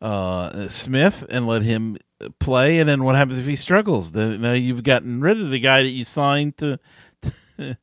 uh, 0.00 0.68
Smith 0.68 1.26
and 1.28 1.46
let 1.46 1.62
him 1.62 1.98
play? 2.38 2.78
And 2.78 2.88
then 2.88 3.04
what 3.04 3.14
happens 3.14 3.38
if 3.38 3.46
he 3.46 3.56
struggles? 3.56 4.12
Then 4.12 4.40
now 4.40 4.52
you've 4.52 4.84
gotten 4.84 5.20
rid 5.20 5.40
of 5.40 5.50
the 5.50 5.60
guy 5.60 5.82
that 5.82 5.90
you 5.90 6.04
signed 6.04 6.56
to. 6.58 6.78
to 7.58 7.76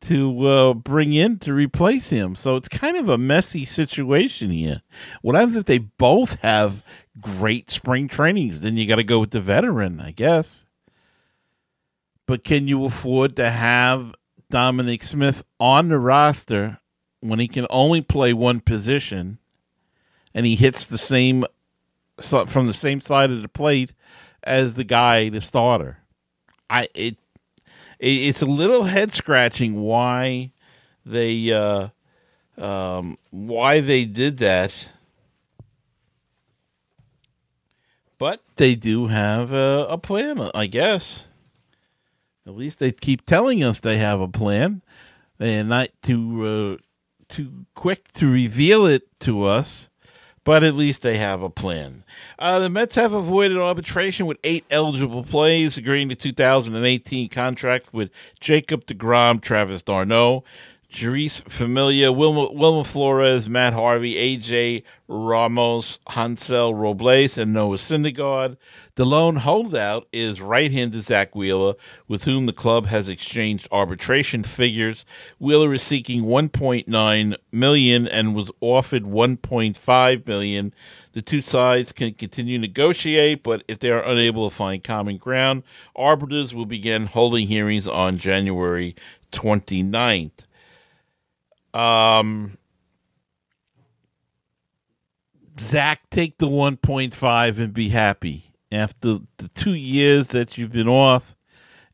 to 0.00 0.46
uh, 0.46 0.74
bring 0.74 1.12
in 1.12 1.38
to 1.40 1.52
replace 1.52 2.10
him. 2.10 2.34
So 2.34 2.56
it's 2.56 2.68
kind 2.68 2.96
of 2.96 3.08
a 3.08 3.18
messy 3.18 3.64
situation 3.64 4.50
here. 4.50 4.82
What 5.22 5.34
happens 5.34 5.56
if 5.56 5.64
they 5.64 5.78
both 5.78 6.40
have 6.40 6.84
great 7.20 7.70
spring 7.70 8.08
trainings? 8.08 8.60
Then 8.60 8.76
you 8.76 8.86
got 8.86 8.96
to 8.96 9.04
go 9.04 9.20
with 9.20 9.30
the 9.30 9.40
veteran, 9.40 10.00
I 10.00 10.12
guess. 10.12 10.64
But 12.26 12.44
can 12.44 12.68
you 12.68 12.84
afford 12.84 13.36
to 13.36 13.50
have 13.50 14.14
Dominic 14.50 15.02
Smith 15.02 15.42
on 15.58 15.88
the 15.88 15.98
roster 15.98 16.78
when 17.20 17.38
he 17.38 17.48
can 17.48 17.66
only 17.70 18.00
play 18.00 18.32
one 18.32 18.60
position 18.60 19.38
and 20.34 20.46
he 20.46 20.54
hits 20.54 20.86
the 20.86 20.98
same 20.98 21.44
from 22.18 22.66
the 22.66 22.74
same 22.74 23.00
side 23.00 23.30
of 23.30 23.42
the 23.42 23.48
plate 23.48 23.94
as 24.42 24.74
the 24.74 24.84
guy, 24.84 25.28
the 25.28 25.40
starter? 25.40 25.98
I 26.70 26.88
it 26.94 27.16
it's 27.98 28.42
a 28.42 28.46
little 28.46 28.84
head 28.84 29.12
scratching 29.12 29.80
why 29.80 30.52
they 31.04 31.52
uh, 31.52 31.88
um, 32.56 33.18
why 33.30 33.80
they 33.80 34.04
did 34.04 34.38
that. 34.38 34.72
But 38.18 38.42
they 38.56 38.74
do 38.74 39.06
have 39.06 39.52
a, 39.52 39.86
a, 39.88 39.96
plan, 39.96 40.50
I 40.52 40.66
guess. 40.66 41.28
At 42.44 42.56
least 42.56 42.80
they 42.80 42.90
keep 42.90 43.24
telling 43.24 43.62
us 43.62 43.78
they 43.78 43.98
have 43.98 44.20
a 44.20 44.26
plan, 44.26 44.82
and 45.38 45.68
not 45.68 45.90
too 46.02 46.78
uh, 46.80 46.82
too 47.28 47.66
quick 47.74 48.12
to 48.14 48.30
reveal 48.30 48.86
it 48.86 49.02
to 49.20 49.44
us. 49.44 49.87
But 50.48 50.64
at 50.64 50.76
least 50.76 51.02
they 51.02 51.18
have 51.18 51.42
a 51.42 51.50
plan. 51.50 52.04
Uh, 52.38 52.58
the 52.58 52.70
Mets 52.70 52.94
have 52.94 53.12
avoided 53.12 53.58
arbitration 53.58 54.24
with 54.24 54.38
eight 54.42 54.64
eligible 54.70 55.22
plays, 55.22 55.76
agreeing 55.76 56.08
to 56.08 56.14
2018 56.14 57.28
contract 57.28 57.92
with 57.92 58.08
Jacob 58.40 58.86
DeGrom, 58.86 59.42
Travis 59.42 59.82
d'Arnaud, 59.82 60.44
Jeurys 60.90 61.42
Familia, 61.50 62.10
Wilma, 62.10 62.50
Wilmer 62.50 62.82
Flores, 62.82 63.46
Matt 63.46 63.74
Harvey, 63.74 64.14
AJ 64.14 64.84
Ramos, 65.06 65.98
Hansel 66.08 66.74
Robles, 66.74 67.36
and 67.36 67.52
Noah 67.52 67.76
Syndergaard. 67.76 68.56
The 68.94 69.04
lone 69.04 69.36
holdout 69.36 70.08
is 70.14 70.40
right-handed 70.40 71.02
Zack 71.02 71.36
Wheeler, 71.36 71.74
with 72.08 72.24
whom 72.24 72.46
the 72.46 72.54
club 72.54 72.86
has 72.86 73.08
exchanged 73.08 73.68
arbitration 73.70 74.42
figures. 74.42 75.04
Wheeler 75.38 75.74
is 75.74 75.82
seeking 75.82 76.22
1.9 76.24 77.36
million 77.52 78.08
and 78.08 78.34
was 78.34 78.50
offered 78.62 79.04
1.5 79.04 80.26
million. 80.26 80.74
The 81.12 81.22
two 81.22 81.42
sides 81.42 81.92
can 81.92 82.14
continue 82.14 82.56
to 82.56 82.62
negotiate, 82.62 83.42
but 83.42 83.62
if 83.68 83.78
they 83.78 83.90
are 83.90 84.02
unable 84.02 84.48
to 84.48 84.56
find 84.56 84.82
common 84.82 85.18
ground, 85.18 85.64
arbiters 85.94 86.54
will 86.54 86.66
begin 86.66 87.06
holding 87.06 87.46
hearings 87.46 87.86
on 87.86 88.16
January 88.16 88.96
29th. 89.32 90.46
Um, 91.74 92.56
Zack, 95.60 96.08
take 96.10 96.38
the 96.38 96.46
1.5 96.46 97.58
and 97.58 97.72
be 97.72 97.88
happy. 97.88 98.52
After 98.70 99.18
the 99.38 99.48
two 99.54 99.74
years 99.74 100.28
that 100.28 100.58
you've 100.58 100.72
been 100.72 100.88
off 100.88 101.36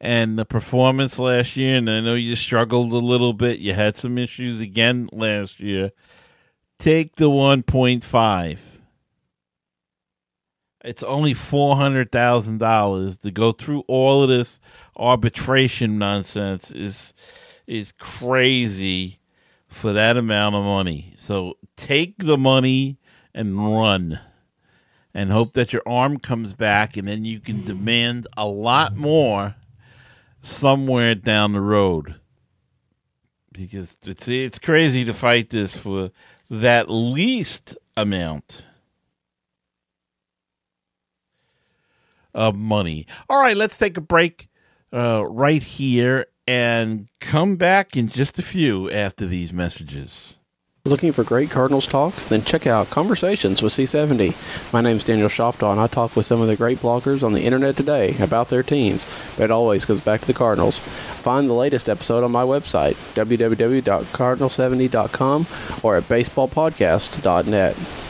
and 0.01 0.39
the 0.39 0.45
performance 0.45 1.19
last 1.19 1.57
year, 1.57 1.79
and 1.79 1.89
I 1.89 2.01
know 2.01 2.15
you 2.15 2.35
struggled 2.35 2.93
a 2.93 2.97
little 2.97 3.33
bit, 3.33 3.61
you 3.61 3.75
had 3.75 3.97
some 3.97 4.19
issues 4.19 4.61
again 4.61 5.09
last 5.13 5.61
year. 5.61 5.93
Take 6.79 7.17
the 7.17 7.31
1.5. 7.31 8.59
It's 10.85 11.03
only 11.03 11.33
$400,000 11.33 13.21
to 13.23 13.31
go 13.31 13.53
through 13.53 13.85
all 13.89 14.23
of 14.23 14.29
this 14.29 14.61
arbitration 14.97 15.99
nonsense 15.99 16.71
is 16.71 17.15
is 17.67 17.93
crazy 17.93 19.19
for 19.75 19.93
that 19.93 20.17
amount 20.17 20.55
of 20.55 20.63
money. 20.63 21.13
So 21.17 21.59
take 21.77 22.19
the 22.19 22.39
money 22.39 22.99
and 23.35 23.59
run 23.59 24.21
and 25.13 25.31
hope 25.31 25.55
that 25.55 25.73
your 25.73 25.83
arm 25.85 26.19
comes 26.19 26.55
back 26.55 26.97
and 26.97 27.09
then 27.09 27.25
you 27.25 27.41
can 27.41 27.65
demand 27.65 28.27
a 28.37 28.47
lot 28.47 28.97
more 28.97 29.57
somewhere 30.41 31.15
down 31.15 31.53
the 31.53 31.61
road. 31.61 32.15
Because 33.53 33.99
it's 34.05 34.27
it's 34.27 34.59
crazy 34.59 35.05
to 35.05 35.15
fight 35.15 35.51
this 35.51 35.77
for 35.77 36.11
that 36.51 36.91
least 36.91 37.77
amount 37.97 38.63
of 42.33 42.57
money. 42.57 43.07
All 43.29 43.41
right, 43.41 43.57
let's 43.57 43.79
take 43.79 43.97
a 43.97 44.01
break 44.01 44.49
uh, 44.93 45.25
right 45.27 45.63
here 45.63 46.27
and 46.47 47.09
come 47.21 47.57
back 47.57 47.97
in 47.97 48.09
just 48.09 48.39
a 48.39 48.43
few 48.43 48.89
after 48.91 49.27
these 49.27 49.53
messages. 49.53 50.37
Looking 50.87 51.13
for 51.13 51.25
great 51.25 51.51
Cardinals 51.51 51.87
talk? 51.87 52.15
Then 52.29 52.43
check 52.43 52.67
out 52.67 52.91
Conversations 52.91 53.63
with 53.63 53.73
C70. 53.73 54.35
My 54.71 54.83
name 54.83 54.99
is 54.99 55.05
Daniel 55.05 55.31
Shoptaw, 55.31 55.73
and 55.73 55.81
I 55.81 55.87
talk 55.87 56.15
with 56.15 56.27
some 56.27 56.43
of 56.43 56.47
the 56.47 56.57
great 56.57 56.77
bloggers 56.77 57.23
on 57.23 57.33
the 57.33 57.45
internet 57.45 57.75
today 57.75 58.15
about 58.21 58.51
their 58.51 58.63
teams, 58.63 59.07
but 59.39 59.45
it 59.45 59.51
always 59.51 59.87
goes 59.87 60.03
back 60.03 60.21
to 60.21 60.27
the 60.27 60.35
Cardinals. 60.35 60.81
Find 60.81 61.49
the 61.49 61.55
latest 61.55 61.89
episode 61.89 62.23
on 62.23 62.33
my 62.33 62.43
website, 62.43 62.97
www.cardinal70.com 63.15 65.47
or 65.83 65.97
at 65.97 66.03
baseballpodcast.net. 66.03 68.04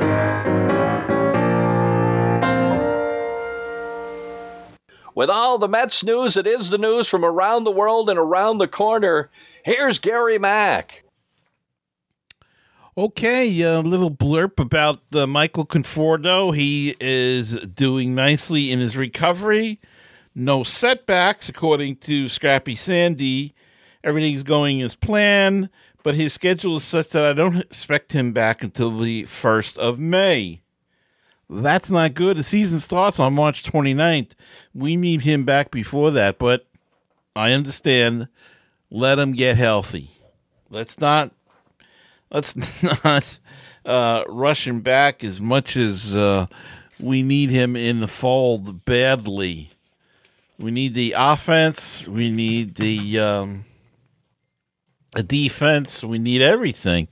With 5.15 5.29
all 5.29 5.59
the 5.59 5.69
Mets 5.69 6.03
news, 6.05 6.37
it 6.37 6.47
is 6.47 6.71
the 6.71 6.79
news 6.79 7.07
from 7.07 7.25
around 7.25 7.65
the 7.65 7.71
world 7.71 8.09
and 8.09 8.19
around 8.19 8.59
the 8.59 8.69
corner. 8.69 9.31
Here's 9.63 9.99
Gary 9.99 10.39
Mack. 10.39 11.05
Okay, 12.95 13.63
a 13.63 13.81
little 13.81 14.11
blurb 14.11 14.61
about 14.61 15.01
uh, 15.15 15.27
Michael 15.27 15.65
Conforto. 15.65 16.55
He 16.55 16.95
is 17.01 17.57
doing 17.61 18.15
nicely 18.15 18.71
in 18.71 18.81
his 18.81 18.99
recovery. 18.99 19.81
No 20.35 20.63
setbacks, 20.63 21.49
according 21.49 21.97
to 21.97 22.29
Scrappy 22.29 22.77
Sandy. 22.77 23.55
everything's 24.05 24.43
going 24.43 24.83
as 24.83 24.95
planned, 24.95 25.71
but 26.03 26.17
his 26.17 26.35
schedule 26.35 26.77
is 26.77 26.85
such 26.85 27.09
that 27.11 27.25
I 27.25 27.33
don't 27.33 27.57
expect 27.57 28.13
him 28.13 28.33
back 28.33 28.63
until 28.63 28.99
the 28.99 29.23
1st 29.23 29.79
of 29.79 29.99
May. 29.99 30.61
That's 31.49 31.91
not 31.91 32.13
good. 32.13 32.37
The 32.37 32.43
season 32.43 32.79
starts 32.79 33.19
on 33.19 33.33
March 33.33 33.63
29th. 33.63 34.33
We 34.75 34.97
need 34.97 35.23
him 35.23 35.47
back 35.47 35.71
before 35.71 36.11
that, 36.11 36.39
but 36.39 36.67
I 37.35 37.53
understand. 37.53 38.29
Let 38.91 39.19
him 39.19 39.33
get 39.33 39.57
healthy. 39.57 40.11
Let's 40.69 41.01
not 41.01 41.33
let's 42.33 42.83
not 43.05 43.39
uh, 43.85 44.25
rush 44.27 44.67
him 44.67 44.81
back 44.81 45.23
as 45.23 45.41
much 45.41 45.77
as 45.77 46.17
uh, 46.17 46.47
we 46.99 47.23
need 47.23 47.51
him 47.51 47.77
in 47.77 48.01
the 48.01 48.09
fold 48.09 48.85
badly. 48.85 49.71
We 50.59 50.71
need 50.71 50.95
the 50.95 51.15
offense. 51.17 52.07
We 52.07 52.31
need 52.31 52.77
the 52.77 53.19
um, 53.19 53.65
defense. 55.27 56.03
We 56.03 56.19
need 56.19 56.43
everything. 56.43 57.09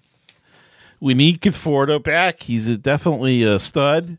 We 1.01 1.15
need 1.15 1.41
Conforto 1.41 2.03
back. 2.03 2.43
He's 2.43 2.69
a, 2.69 2.77
definitely 2.77 3.43
a 3.43 3.59
stud 3.59 4.19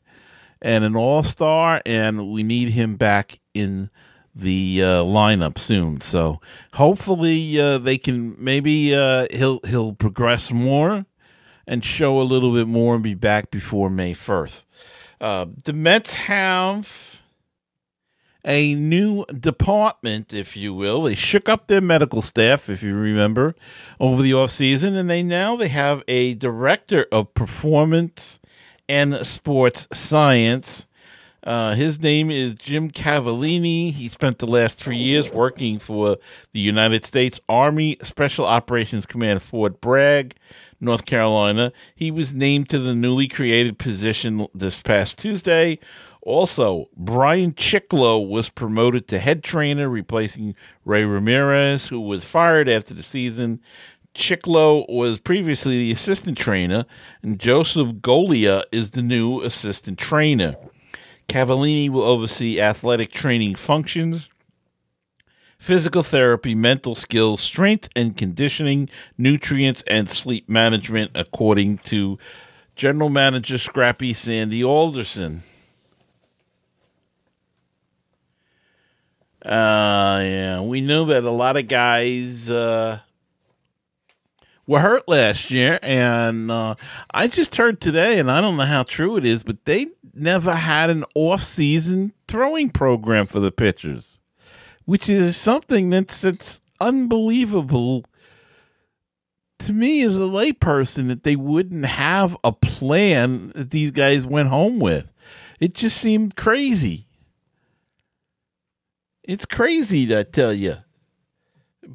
and 0.61 0.83
an 0.83 0.95
all 0.95 1.23
star, 1.23 1.81
and 1.85 2.31
we 2.31 2.43
need 2.43 2.69
him 2.69 2.95
back 2.95 3.39
in 3.53 3.89
the 4.35 4.81
uh, 4.81 5.03
lineup 5.03 5.57
soon. 5.57 6.01
So 6.01 6.39
hopefully 6.73 7.59
uh, 7.59 7.77
they 7.77 7.97
can 7.97 8.35
maybe 8.37 8.95
uh, 8.95 9.27
he'll 9.31 9.59
he'll 9.65 9.93
progress 9.93 10.51
more 10.51 11.05
and 11.67 11.83
show 11.83 12.19
a 12.19 12.23
little 12.23 12.53
bit 12.53 12.67
more 12.67 12.95
and 12.95 13.03
be 13.03 13.13
back 13.13 13.51
before 13.51 13.89
May 13.89 14.13
first. 14.13 14.65
Uh, 15.19 15.45
the 15.65 15.73
Mets 15.73 16.15
have 16.15 17.21
a 18.43 18.73
new 18.73 19.25
department, 19.25 20.33
if 20.33 20.57
you 20.57 20.73
will. 20.73 21.03
They 21.03 21.15
shook 21.15 21.47
up 21.47 21.67
their 21.67 21.81
medical 21.81 22.21
staff, 22.21 22.69
if 22.69 22.81
you 22.81 22.95
remember, 22.95 23.55
over 23.99 24.21
the 24.21 24.31
offseason, 24.31 24.95
and 24.95 25.09
they 25.09 25.21
now 25.21 25.55
they 25.55 25.67
have 25.67 26.03
a 26.07 26.33
director 26.33 27.05
of 27.11 27.33
performance 27.33 28.39
and 28.89 29.25
sports 29.25 29.87
science. 29.93 30.87
Uh, 31.43 31.73
his 31.73 31.99
name 32.01 32.29
is 32.29 32.53
Jim 32.53 32.91
Cavallini. 32.91 33.91
He 33.91 34.07
spent 34.09 34.37
the 34.37 34.47
last 34.47 34.77
three 34.77 34.97
years 34.97 35.31
working 35.31 35.79
for 35.79 36.17
the 36.53 36.59
United 36.59 37.03
States 37.03 37.39
Army 37.49 37.97
Special 38.03 38.45
Operations 38.45 39.07
Command 39.07 39.41
Fort 39.41 39.81
Bragg, 39.81 40.35
North 40.79 41.05
Carolina. 41.05 41.73
He 41.95 42.11
was 42.11 42.35
named 42.35 42.69
to 42.69 42.79
the 42.79 42.93
newly 42.93 43.27
created 43.27 43.79
position 43.79 44.45
this 44.53 44.81
past 44.81 45.17
Tuesday. 45.17 45.79
Also, 46.21 46.89
Brian 46.95 47.53
Chicklo 47.53 48.27
was 48.27 48.49
promoted 48.49 49.07
to 49.07 49.17
head 49.17 49.43
trainer, 49.43 49.89
replacing 49.89 50.53
Ray 50.85 51.03
Ramirez, 51.03 51.87
who 51.87 51.99
was 51.99 52.23
fired 52.23 52.69
after 52.69 52.93
the 52.93 53.01
season. 53.01 53.59
Chiklo 54.13 54.87
was 54.87 55.19
previously 55.19 55.77
the 55.77 55.91
assistant 55.91 56.37
trainer, 56.37 56.85
and 57.23 57.39
Joseph 57.39 57.95
Golia 57.95 58.63
is 58.71 58.91
the 58.91 59.01
new 59.01 59.41
assistant 59.41 59.97
trainer. 59.97 60.55
Cavallini 61.31 61.89
will 61.89 62.03
oversee 62.03 62.59
athletic 62.59 63.09
training 63.09 63.55
functions, 63.55 64.27
physical 65.57 66.03
therapy, 66.03 66.53
mental 66.53 66.93
skills, 66.93 67.39
strength 67.39 67.87
and 67.95 68.17
conditioning, 68.17 68.89
nutrients, 69.17 69.81
and 69.87 70.09
sleep 70.09 70.49
management, 70.49 71.09
according 71.15 71.77
to 71.77 72.19
General 72.75 73.07
Manager 73.07 73.57
Scrappy 73.57 74.13
Sandy 74.13 74.61
Alderson. 74.61 75.43
Uh, 79.41 80.19
yeah, 80.21 80.61
we 80.61 80.81
know 80.81 81.05
that 81.05 81.23
a 81.23 81.31
lot 81.31 81.55
of 81.55 81.69
guys 81.69 82.49
uh, 82.49 82.99
were 84.67 84.79
hurt 84.79 85.07
last 85.07 85.51
year, 85.51 85.79
and 85.81 86.51
uh, 86.51 86.75
I 87.13 87.27
just 87.27 87.55
heard 87.55 87.81
today, 87.81 88.19
and 88.19 88.29
I 88.29 88.41
don't 88.41 88.57
know 88.57 88.65
how 88.65 88.83
true 88.83 89.17
it 89.17 89.25
is, 89.25 89.43
but 89.43 89.65
they 89.65 89.87
never 90.13 90.53
had 90.55 90.89
an 90.89 91.05
off-season 91.15 92.13
throwing 92.27 92.69
program 92.69 93.25
for 93.25 93.39
the 93.39 93.51
pitchers, 93.51 94.19
which 94.85 95.09
is 95.09 95.35
something 95.35 95.89
that's 95.89 96.21
that's 96.21 96.59
unbelievable 96.79 98.05
to 99.59 99.73
me 99.73 100.01
as 100.01 100.17
a 100.17 100.21
layperson 100.21 101.07
that 101.07 101.23
they 101.23 101.35
wouldn't 101.35 101.85
have 101.85 102.35
a 102.43 102.51
plan 102.51 103.51
that 103.55 103.71
these 103.71 103.91
guys 103.91 104.25
went 104.25 104.49
home 104.49 104.79
with. 104.79 105.11
It 105.59 105.75
just 105.75 105.97
seemed 105.97 106.35
crazy. 106.35 107.05
It's 109.23 109.45
crazy, 109.45 110.17
I 110.17 110.23
tell 110.23 110.53
you. 110.53 110.77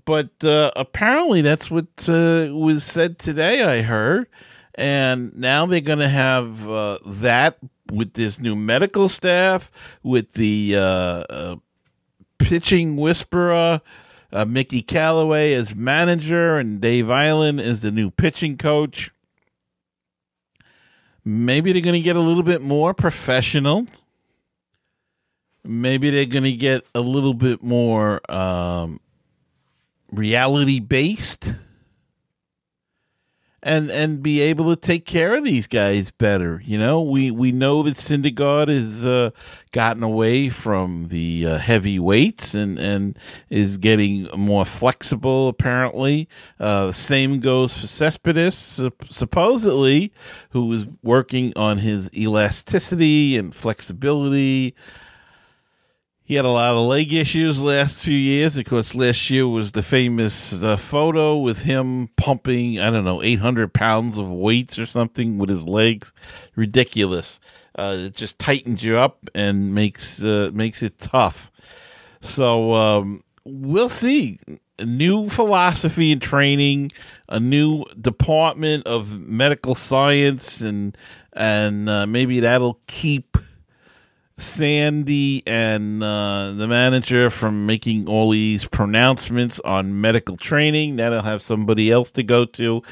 But 0.04 0.42
uh, 0.42 0.72
apparently, 0.76 1.42
that's 1.42 1.70
what 1.70 1.86
uh, 2.08 2.48
was 2.52 2.84
said 2.84 3.18
today. 3.18 3.62
I 3.62 3.82
heard, 3.82 4.26
and 4.74 5.36
now 5.36 5.66
they're 5.66 5.80
going 5.80 6.00
to 6.00 6.08
have 6.08 6.68
uh, 6.68 6.98
that 7.06 7.58
with 7.90 8.14
this 8.14 8.40
new 8.40 8.56
medical 8.56 9.08
staff, 9.08 9.70
with 10.02 10.32
the 10.32 10.74
uh, 10.76 10.80
uh, 10.80 11.56
pitching 12.38 12.96
whisperer. 12.96 13.80
Uh, 14.32 14.44
Mickey 14.44 14.82
Callaway 14.82 15.54
as 15.54 15.74
manager 15.74 16.56
and 16.56 16.80
Dave 16.80 17.06
Eiland 17.06 17.60
as 17.60 17.82
the 17.82 17.92
new 17.92 18.10
pitching 18.10 18.58
coach. 18.58 19.12
Maybe 21.24 21.72
they're 21.72 21.80
going 21.80 21.94
to 21.94 22.00
get 22.00 22.16
a 22.16 22.20
little 22.20 22.42
bit 22.42 22.60
more 22.60 22.92
professional 22.92 23.86
maybe 25.66 26.10
they're 26.10 26.26
going 26.26 26.44
to 26.44 26.52
get 26.52 26.86
a 26.94 27.00
little 27.00 27.34
bit 27.34 27.62
more 27.62 28.20
um, 28.30 29.00
reality 30.16 30.80
based 30.80 31.54
and 33.62 33.90
and 33.90 34.22
be 34.22 34.40
able 34.40 34.74
to 34.74 34.80
take 34.80 35.04
care 35.04 35.34
of 35.34 35.44
these 35.44 35.66
guys 35.66 36.10
better 36.12 36.62
you 36.64 36.78
know? 36.78 37.02
We 37.02 37.30
we 37.30 37.52
know 37.52 37.82
that 37.82 37.94
Syndergaard 37.94 38.68
has 38.68 39.04
uh, 39.04 39.30
gotten 39.72 40.02
away 40.02 40.48
from 40.48 41.08
the 41.08 41.46
uh, 41.46 41.58
heavy 41.58 41.98
weights 41.98 42.54
and 42.54 42.78
and 42.78 43.18
is 43.50 43.76
getting 43.78 44.28
more 44.36 44.64
flexible 44.64 45.48
apparently. 45.48 46.28
Uh, 46.60 46.92
same 46.92 47.40
goes 47.40 47.76
for 47.76 47.86
Cespedes 47.86 48.80
supposedly 49.10 50.12
who 50.50 50.66
was 50.66 50.86
working 51.02 51.52
on 51.56 51.78
his 51.78 52.10
elasticity 52.14 53.36
and 53.36 53.54
flexibility 53.54 54.74
he 56.26 56.34
had 56.34 56.44
a 56.44 56.50
lot 56.50 56.74
of 56.74 56.84
leg 56.86 57.12
issues 57.12 57.60
last 57.60 58.02
few 58.02 58.16
years. 58.16 58.56
Of 58.56 58.64
course, 58.64 58.96
last 58.96 59.30
year 59.30 59.46
was 59.46 59.70
the 59.70 59.82
famous 59.82 60.60
uh, 60.60 60.76
photo 60.76 61.36
with 61.36 61.62
him 61.62 62.08
pumping, 62.16 62.80
I 62.80 62.90
don't 62.90 63.04
know, 63.04 63.22
800 63.22 63.72
pounds 63.72 64.18
of 64.18 64.28
weights 64.28 64.76
or 64.76 64.86
something 64.86 65.38
with 65.38 65.50
his 65.50 65.62
legs. 65.62 66.12
Ridiculous. 66.56 67.38
Uh, 67.78 67.94
it 68.06 68.14
just 68.16 68.40
tightens 68.40 68.82
you 68.82 68.98
up 68.98 69.24
and 69.36 69.72
makes 69.72 70.20
uh, 70.24 70.50
makes 70.52 70.82
it 70.82 70.98
tough. 70.98 71.52
So 72.20 72.72
um, 72.72 73.22
we'll 73.44 73.88
see. 73.88 74.40
A 74.80 74.84
new 74.84 75.28
philosophy 75.28 76.10
in 76.10 76.18
training, 76.18 76.90
a 77.28 77.38
new 77.38 77.84
department 78.00 78.84
of 78.84 79.20
medical 79.20 79.76
science, 79.76 80.60
and 80.60 80.98
and 81.34 81.88
uh, 81.88 82.06
maybe 82.06 82.40
that'll 82.40 82.80
keep 82.88 83.38
Sandy 84.38 85.42
and 85.46 86.02
uh, 86.02 86.52
the 86.52 86.68
manager 86.68 87.30
from 87.30 87.64
making 87.64 88.06
all 88.06 88.30
these 88.30 88.66
pronouncements 88.66 89.58
on 89.60 90.00
medical 90.00 90.36
training. 90.36 90.96
That'll 90.96 91.22
have 91.22 91.40
somebody 91.40 91.90
else 91.90 92.10
to 92.12 92.22
go 92.22 92.44
to. 92.44 92.82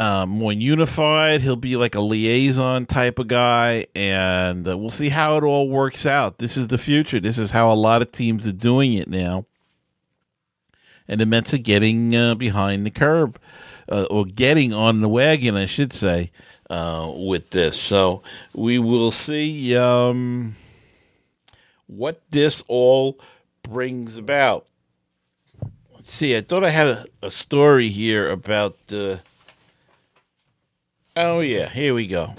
Uh, 0.00 0.24
more 0.24 0.52
unified. 0.52 1.42
He'll 1.42 1.56
be 1.56 1.76
like 1.76 1.94
a 1.94 2.00
liaison 2.00 2.86
type 2.86 3.18
of 3.18 3.26
guy, 3.28 3.86
and 3.94 4.66
uh, 4.66 4.78
we'll 4.78 4.90
see 4.90 5.08
how 5.08 5.36
it 5.36 5.44
all 5.44 5.68
works 5.68 6.06
out. 6.06 6.38
This 6.38 6.56
is 6.56 6.68
the 6.68 6.78
future. 6.78 7.20
This 7.20 7.36
is 7.36 7.50
how 7.50 7.70
a 7.70 7.74
lot 7.74 8.00
of 8.00 8.12
teams 8.12 8.46
are 8.46 8.52
doing 8.52 8.94
it 8.94 9.08
now. 9.08 9.44
And 11.08 11.20
the 11.20 11.26
Mets 11.26 11.52
are 11.52 11.58
getting 11.58 12.14
uh, 12.14 12.36
behind 12.36 12.86
the 12.86 12.90
curb, 12.90 13.40
uh, 13.88 14.06
or 14.08 14.24
getting 14.24 14.72
on 14.72 15.00
the 15.00 15.08
wagon, 15.08 15.56
I 15.56 15.66
should 15.66 15.92
say 15.92 16.30
uh, 16.70 17.12
with 17.14 17.50
this. 17.50 17.78
So 17.78 18.22
we 18.54 18.78
will 18.78 19.10
see 19.10 19.76
um, 19.76 20.56
what 21.86 22.22
this 22.30 22.62
all 22.68 23.18
brings 23.62 24.16
about. 24.16 24.66
Let's 25.94 26.12
see. 26.12 26.36
I 26.36 26.40
thought 26.40 26.64
I 26.64 26.70
had 26.70 26.86
a, 26.86 27.06
a 27.22 27.30
story 27.30 27.88
here 27.88 28.30
about. 28.30 28.76
Uh, 28.90 29.16
oh 31.16 31.40
yeah, 31.40 31.68
here 31.68 31.94
we 31.94 32.06
go. 32.06 32.34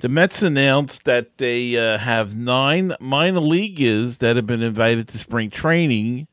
The 0.00 0.08
Mets 0.08 0.42
announced 0.42 1.04
that 1.04 1.36
they 1.36 1.76
uh, 1.76 1.98
have 1.98 2.34
nine 2.34 2.94
minor 3.00 3.40
leaguers 3.40 4.18
that 4.18 4.36
have 4.36 4.46
been 4.46 4.62
invited 4.62 5.08
to 5.08 5.18
spring 5.18 5.50
training, 5.50 6.26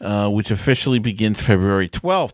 uh, 0.00 0.28
which 0.30 0.50
officially 0.50 0.98
begins 0.98 1.40
February 1.40 1.88
12th. 1.88 2.32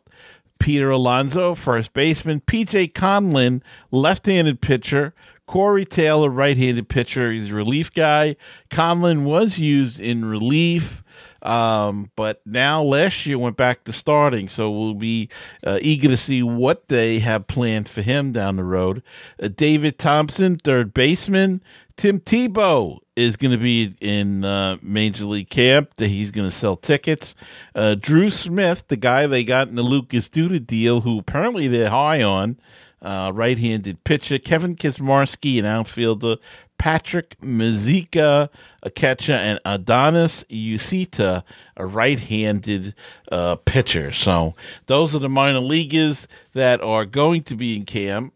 Peter 0.64 0.88
Alonso, 0.88 1.54
first 1.54 1.92
baseman, 1.92 2.40
PJ 2.40 2.94
Conlon, 2.94 3.60
left 3.90 4.24
handed 4.24 4.62
pitcher, 4.62 5.12
Corey 5.46 5.84
Taylor, 5.84 6.30
right-handed 6.30 6.88
pitcher, 6.88 7.30
he's 7.30 7.50
a 7.50 7.54
relief 7.54 7.92
guy. 7.92 8.36
Conlon 8.70 9.24
was 9.24 9.58
used 9.58 10.00
in 10.00 10.24
relief. 10.24 11.04
Um, 11.42 12.10
but 12.16 12.40
now 12.46 12.82
last 12.82 13.26
year 13.26 13.36
went 13.36 13.58
back 13.58 13.84
to 13.84 13.92
starting, 13.92 14.48
so 14.48 14.70
we'll 14.70 14.94
be 14.94 15.28
uh, 15.62 15.78
eager 15.82 16.08
to 16.08 16.16
see 16.16 16.42
what 16.42 16.88
they 16.88 17.18
have 17.18 17.46
planned 17.46 17.86
for 17.86 18.00
him 18.00 18.32
down 18.32 18.56
the 18.56 18.64
road. 18.64 19.02
Uh, 19.40 19.48
David 19.48 19.98
Thompson, 19.98 20.56
third 20.56 20.94
baseman. 20.94 21.62
Tim 21.96 22.20
Tebow 22.20 22.98
is 23.16 23.36
going 23.36 23.52
to 23.52 23.58
be 23.58 23.94
in 24.00 24.44
uh, 24.44 24.76
Major 24.82 25.24
League 25.24 25.48
Camp. 25.48 25.90
He's 25.98 26.30
going 26.30 26.48
to 26.48 26.54
sell 26.54 26.76
tickets. 26.76 27.34
Uh, 27.74 27.94
Drew 27.94 28.30
Smith, 28.30 28.84
the 28.88 28.96
guy 28.96 29.26
they 29.26 29.44
got 29.44 29.68
in 29.68 29.76
the 29.76 29.82
Lucas 29.82 30.28
Duda 30.28 30.64
deal, 30.64 31.02
who 31.02 31.20
apparently 31.20 31.68
they're 31.68 31.90
high 31.90 32.22
on, 32.22 32.58
uh, 33.00 33.30
right-handed 33.32 34.02
pitcher. 34.04 34.38
Kevin 34.38 34.74
Kaczmarski, 34.76 35.58
an 35.58 35.66
outfielder. 35.66 36.36
Patrick 36.76 37.38
Mazeika, 37.40 38.48
a 38.82 38.90
catcher, 38.90 39.32
and 39.32 39.60
Adonis 39.64 40.44
Uceta, 40.50 41.44
a 41.76 41.86
right-handed 41.86 42.94
uh, 43.30 43.56
pitcher. 43.56 44.10
So 44.10 44.54
those 44.86 45.14
are 45.14 45.20
the 45.20 45.28
minor 45.28 45.60
leaguers 45.60 46.26
that 46.52 46.82
are 46.82 47.06
going 47.06 47.44
to 47.44 47.54
be 47.54 47.76
in 47.76 47.84
camp. 47.84 48.34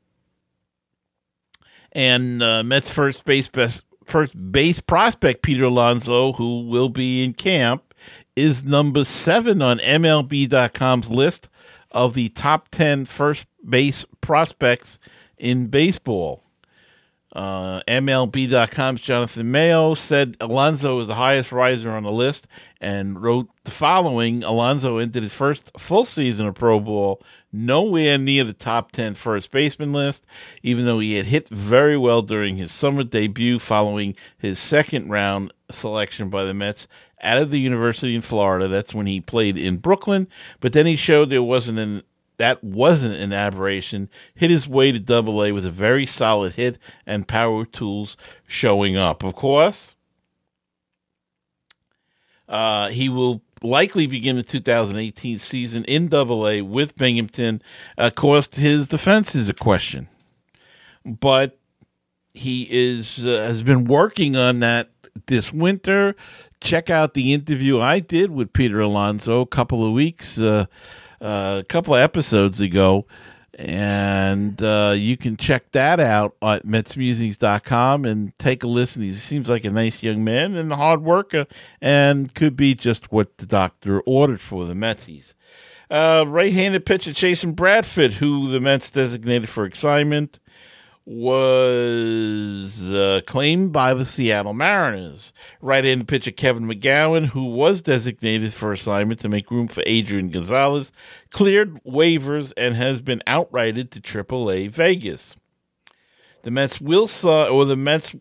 And 1.92 2.42
uh, 2.42 2.62
Mets 2.62 2.90
first 2.90 3.24
base 3.24 3.48
best, 3.48 3.82
first 4.04 4.52
base 4.52 4.80
prospect 4.80 5.42
Peter 5.42 5.64
Alonso, 5.64 6.32
who 6.34 6.66
will 6.68 6.88
be 6.88 7.24
in 7.24 7.32
camp, 7.32 7.94
is 8.36 8.64
number 8.64 9.04
seven 9.04 9.60
on 9.62 9.78
MLB.com's 9.78 11.08
list 11.08 11.48
of 11.90 12.14
the 12.14 12.28
top 12.30 12.68
10 12.70 13.06
first 13.06 13.46
base 13.68 14.04
prospects 14.20 14.98
in 15.38 15.66
baseball. 15.66 16.42
Uh, 17.34 17.82
MLB.com's 17.86 19.02
Jonathan 19.02 19.50
Mayo 19.50 19.94
said 19.94 20.36
Alonso 20.40 20.98
is 21.00 21.08
the 21.08 21.14
highest 21.14 21.52
riser 21.52 21.90
on 21.90 22.02
the 22.02 22.10
list 22.10 22.46
and 22.80 23.20
wrote 23.20 23.48
the 23.64 23.70
following 23.70 24.42
Alonso 24.42 24.96
entered 24.96 25.22
his 25.22 25.34
first 25.34 25.70
full 25.76 26.06
season 26.06 26.46
of 26.46 26.54
Pro 26.54 26.80
Ball 26.80 27.22
nowhere 27.52 28.18
near 28.18 28.44
the 28.44 28.52
top 28.52 28.92
10 28.92 29.14
first 29.14 29.50
baseman 29.50 29.92
list, 29.92 30.24
even 30.62 30.84
though 30.84 30.98
he 30.98 31.14
had 31.14 31.26
hit 31.26 31.48
very 31.48 31.96
well 31.96 32.22
during 32.22 32.56
his 32.56 32.72
summer 32.72 33.04
debut 33.04 33.58
following 33.58 34.14
his 34.36 34.58
second 34.58 35.08
round 35.08 35.52
selection 35.70 36.28
by 36.28 36.44
the 36.44 36.54
Mets 36.54 36.86
out 37.22 37.38
of 37.38 37.50
the 37.50 37.60
University 37.60 38.14
in 38.14 38.22
Florida. 38.22 38.68
That's 38.68 38.94
when 38.94 39.06
he 39.06 39.20
played 39.20 39.56
in 39.56 39.78
Brooklyn, 39.78 40.28
but 40.60 40.72
then 40.72 40.86
he 40.86 40.96
showed 40.96 41.30
there 41.30 41.42
wasn't 41.42 41.78
an 41.78 42.02
that 42.38 42.62
wasn't 42.62 43.16
an 43.16 43.32
aberration. 43.32 44.08
Hit 44.34 44.50
his 44.50 44.68
way 44.68 44.92
to 44.92 45.00
double 45.00 45.44
A 45.44 45.50
with 45.50 45.66
a 45.66 45.72
very 45.72 46.06
solid 46.06 46.54
hit 46.54 46.78
and 47.04 47.26
power 47.26 47.64
tools 47.64 48.16
showing 48.46 48.96
up. 48.96 49.24
Of 49.24 49.34
course, 49.34 49.96
uh, 52.48 52.88
he 52.88 53.08
will 53.08 53.42
likely 53.62 54.06
begin 54.06 54.36
the 54.36 54.42
2018 54.42 55.38
season 55.38 55.84
in 55.84 56.08
double 56.08 56.48
A 56.48 56.62
with 56.62 56.96
Binghamton. 56.96 57.62
Of 57.96 58.14
course, 58.14 58.48
his 58.54 58.88
defense 58.88 59.34
is 59.34 59.48
a 59.48 59.54
question, 59.54 60.08
but 61.04 61.58
he 62.34 62.66
is 62.70 63.24
uh, 63.24 63.38
has 63.46 63.62
been 63.62 63.84
working 63.84 64.36
on 64.36 64.60
that 64.60 64.90
this 65.26 65.52
winter. 65.52 66.14
Check 66.60 66.90
out 66.90 67.14
the 67.14 67.32
interview 67.32 67.80
I 67.80 68.00
did 68.00 68.30
with 68.30 68.52
Peter 68.52 68.80
Alonso 68.80 69.42
a 69.42 69.46
couple 69.46 69.84
of 69.84 69.92
weeks. 69.92 70.38
Uh, 70.38 70.66
uh, 71.20 71.58
a 71.60 71.64
couple 71.64 71.94
of 71.94 72.00
episodes 72.00 72.60
ago. 72.60 73.06
And 73.60 74.62
uh, 74.62 74.94
you 74.96 75.16
can 75.16 75.36
check 75.36 75.72
that 75.72 75.98
out 75.98 76.36
at 76.40 76.64
MetsMusings.com 76.64 78.04
and 78.04 78.38
take 78.38 78.62
a 78.62 78.68
listen. 78.68 79.02
He 79.02 79.12
seems 79.12 79.48
like 79.48 79.64
a 79.64 79.70
nice 79.70 80.00
young 80.00 80.22
man 80.22 80.54
and 80.54 80.72
a 80.72 80.76
hard 80.76 81.02
worker 81.02 81.44
and 81.80 82.32
could 82.36 82.54
be 82.54 82.76
just 82.76 83.10
what 83.10 83.38
the 83.38 83.46
doctor 83.46 84.00
ordered 84.02 84.40
for 84.40 84.64
the 84.64 84.74
Metsies. 84.74 85.34
Uh, 85.90 86.24
right 86.28 86.52
handed 86.52 86.86
pitcher 86.86 87.12
Jason 87.12 87.52
Bradford, 87.52 88.14
who 88.14 88.48
the 88.48 88.60
Mets 88.60 88.92
designated 88.92 89.48
for 89.48 89.64
assignment, 89.66 90.38
was 91.08 92.86
uh, 92.90 93.22
claimed 93.26 93.72
by 93.72 93.94
the 93.94 94.04
Seattle 94.04 94.52
Mariners. 94.52 95.32
Right 95.62 95.82
end 95.82 96.06
pitcher 96.06 96.30
Kevin 96.30 96.64
McGowan, 96.64 97.26
who 97.28 97.44
was 97.46 97.80
designated 97.80 98.52
for 98.52 98.72
assignment 98.72 99.18
to 99.20 99.30
make 99.30 99.50
room 99.50 99.68
for 99.68 99.82
Adrian 99.86 100.28
Gonzalez, 100.28 100.92
cleared 101.30 101.82
waivers 101.82 102.52
and 102.58 102.76
has 102.76 103.00
been 103.00 103.22
outrighted 103.26 103.90
to 103.92 104.00
AAA 104.02 104.70
Vegas. 104.70 105.34
The 106.42 106.50
Mets 106.50 106.78
will 106.78 107.06
sign, 107.06 107.50
or 107.50 107.64
the 107.64 107.74
Mets 107.74 108.14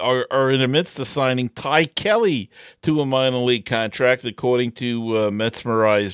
are, 0.00 0.26
are 0.30 0.50
in 0.50 0.60
the 0.60 0.68
midst 0.68 0.98
of 0.98 1.08
signing 1.08 1.48
Ty 1.50 1.86
Kelly 1.86 2.50
to 2.82 3.00
a 3.00 3.06
minor 3.06 3.38
league 3.38 3.66
contract, 3.66 4.24
according 4.24 4.72
to 4.72 5.18
uh, 5.18 5.30
Mets 5.30 5.62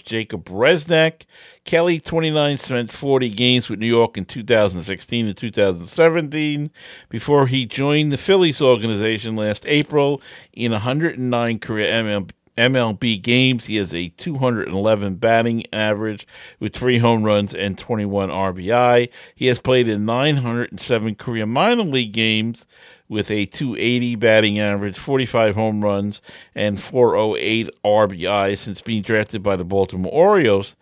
Jacob 0.02 0.44
Resnick. 0.46 1.22
Kelly, 1.64 2.00
29, 2.00 2.56
spent 2.56 2.90
40 2.90 3.30
games 3.30 3.68
with 3.68 3.78
New 3.78 3.86
York 3.86 4.18
in 4.18 4.24
2016 4.24 5.26
and 5.26 5.36
2017 5.36 6.70
before 7.08 7.46
he 7.46 7.66
joined 7.66 8.12
the 8.12 8.18
Phillies 8.18 8.60
organization 8.60 9.36
last 9.36 9.64
April 9.66 10.20
in 10.52 10.72
109 10.72 11.58
career 11.58 11.92
MLB. 11.92 12.32
MLB 12.58 13.22
games. 13.22 13.66
He 13.66 13.76
has 13.76 13.94
a 13.94 14.08
211 14.08 15.14
batting 15.14 15.64
average 15.72 16.26
with 16.58 16.74
three 16.74 16.98
home 16.98 17.22
runs 17.22 17.54
and 17.54 17.78
21 17.78 18.28
RBI. 18.28 19.08
He 19.34 19.46
has 19.46 19.58
played 19.58 19.88
in 19.88 20.04
907 20.04 21.14
career 21.14 21.46
minor 21.46 21.84
league 21.84 22.12
games 22.12 22.66
with 23.10 23.28
a 23.28 23.44
280 23.44 24.14
batting 24.14 24.60
average, 24.60 24.96
45 24.96 25.56
home 25.56 25.84
runs, 25.84 26.22
and 26.54 26.80
408 26.80 27.68
RBI 27.84 28.56
since 28.56 28.80
being 28.80 29.02
drafted 29.02 29.42
by 29.42 29.56
the 29.56 29.64
Baltimore 29.64 30.12
Orioles 30.12 30.76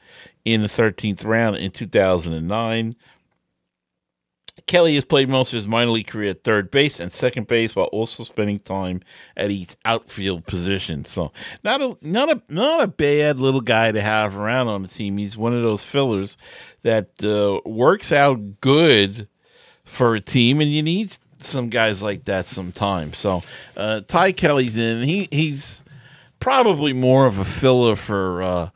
in 0.45 0.63
the 0.63 0.69
13th 0.69 1.25
round 1.25 1.57
in 1.57 1.71
2009. 1.71 2.95
Kelly 4.67 4.97
has 4.97 5.05
played 5.05 5.31
most 5.31 5.53
of 5.53 5.57
his 5.57 5.67
minor 5.67 5.93
league 5.93 6.09
career 6.09 6.33
at 6.33 6.45
third 6.45 6.71
base 6.71 7.01
and 7.01 7.11
second 7.11 7.47
base, 7.47 7.75
while 7.75 7.87
also 7.87 8.25
spending 8.25 8.59
time 8.59 9.01
at 9.35 9.51
each 9.51 9.75
outfield 9.87 10.45
position. 10.45 11.07
So, 11.07 11.33
not 11.65 11.81
a 11.81 11.97
not 12.03 12.29
a 12.29 12.43
not 12.51 12.83
a 12.83 12.89
bad 12.89 13.41
little 13.41 13.63
guy 13.63 13.93
to 13.93 14.03
have 14.03 14.37
around 14.37 14.69
on 14.69 14.83
the 14.83 14.89
team. 14.89 15.17
He's 15.17 15.39
one 15.39 15.55
of 15.55 15.63
those 15.63 15.85
fillers 15.85 16.37
that 16.83 17.25
uh, 17.25 17.67
works 17.67 18.13
out 18.13 18.61
good 18.61 19.29
for 19.85 20.15
a 20.15 20.21
team, 20.21 20.61
and 20.61 20.71
you 20.71 20.83
need 20.83 21.17
some 21.41 21.69
guys 21.69 22.03
like 22.03 22.25
that 22.25 22.47
sometimes. 22.47 23.19
So 23.19 23.43
uh, 23.77 24.03
Ty 24.07 24.33
Kelly's 24.33 24.77
in. 24.77 25.03
He 25.03 25.29
he's 25.31 25.85
probably 26.41 26.93
more 26.93 27.27
of 27.27 27.39
a 27.39 27.45
filler 27.45 27.97
for 27.97 28.43
uh, 28.43 28.71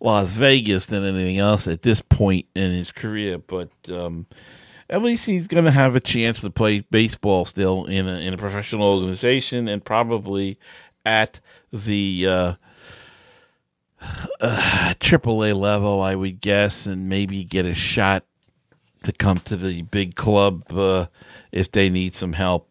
Las 0.00 0.32
Vegas 0.32 0.86
than 0.86 1.04
anything 1.04 1.38
else 1.38 1.66
at 1.66 1.82
this 1.82 2.00
point 2.00 2.46
in 2.54 2.72
his 2.72 2.92
career. 2.92 3.38
But 3.38 3.70
um, 3.90 4.26
at 4.90 5.02
least 5.02 5.26
he's 5.26 5.46
going 5.46 5.64
to 5.64 5.70
have 5.70 5.96
a 5.96 6.00
chance 6.00 6.40
to 6.42 6.50
play 6.50 6.80
baseball 6.80 7.44
still 7.44 7.84
in 7.86 8.08
a 8.08 8.18
in 8.20 8.34
a 8.34 8.38
professional 8.38 8.88
organization 8.88 9.68
and 9.68 9.84
probably 9.84 10.58
at 11.04 11.40
the. 11.72 12.26
Uh, 12.26 12.54
uh, 14.40 14.94
AAA 15.00 15.58
level, 15.58 16.00
I 16.00 16.14
would 16.14 16.40
guess, 16.40 16.86
and 16.86 17.08
maybe 17.08 17.44
get 17.44 17.66
a 17.66 17.74
shot 17.74 18.24
to 19.02 19.12
come 19.12 19.38
to 19.38 19.56
the 19.56 19.82
big 19.82 20.14
club 20.14 20.64
uh, 20.72 21.06
if 21.52 21.70
they 21.70 21.90
need 21.90 22.16
some 22.16 22.32
help. 22.34 22.68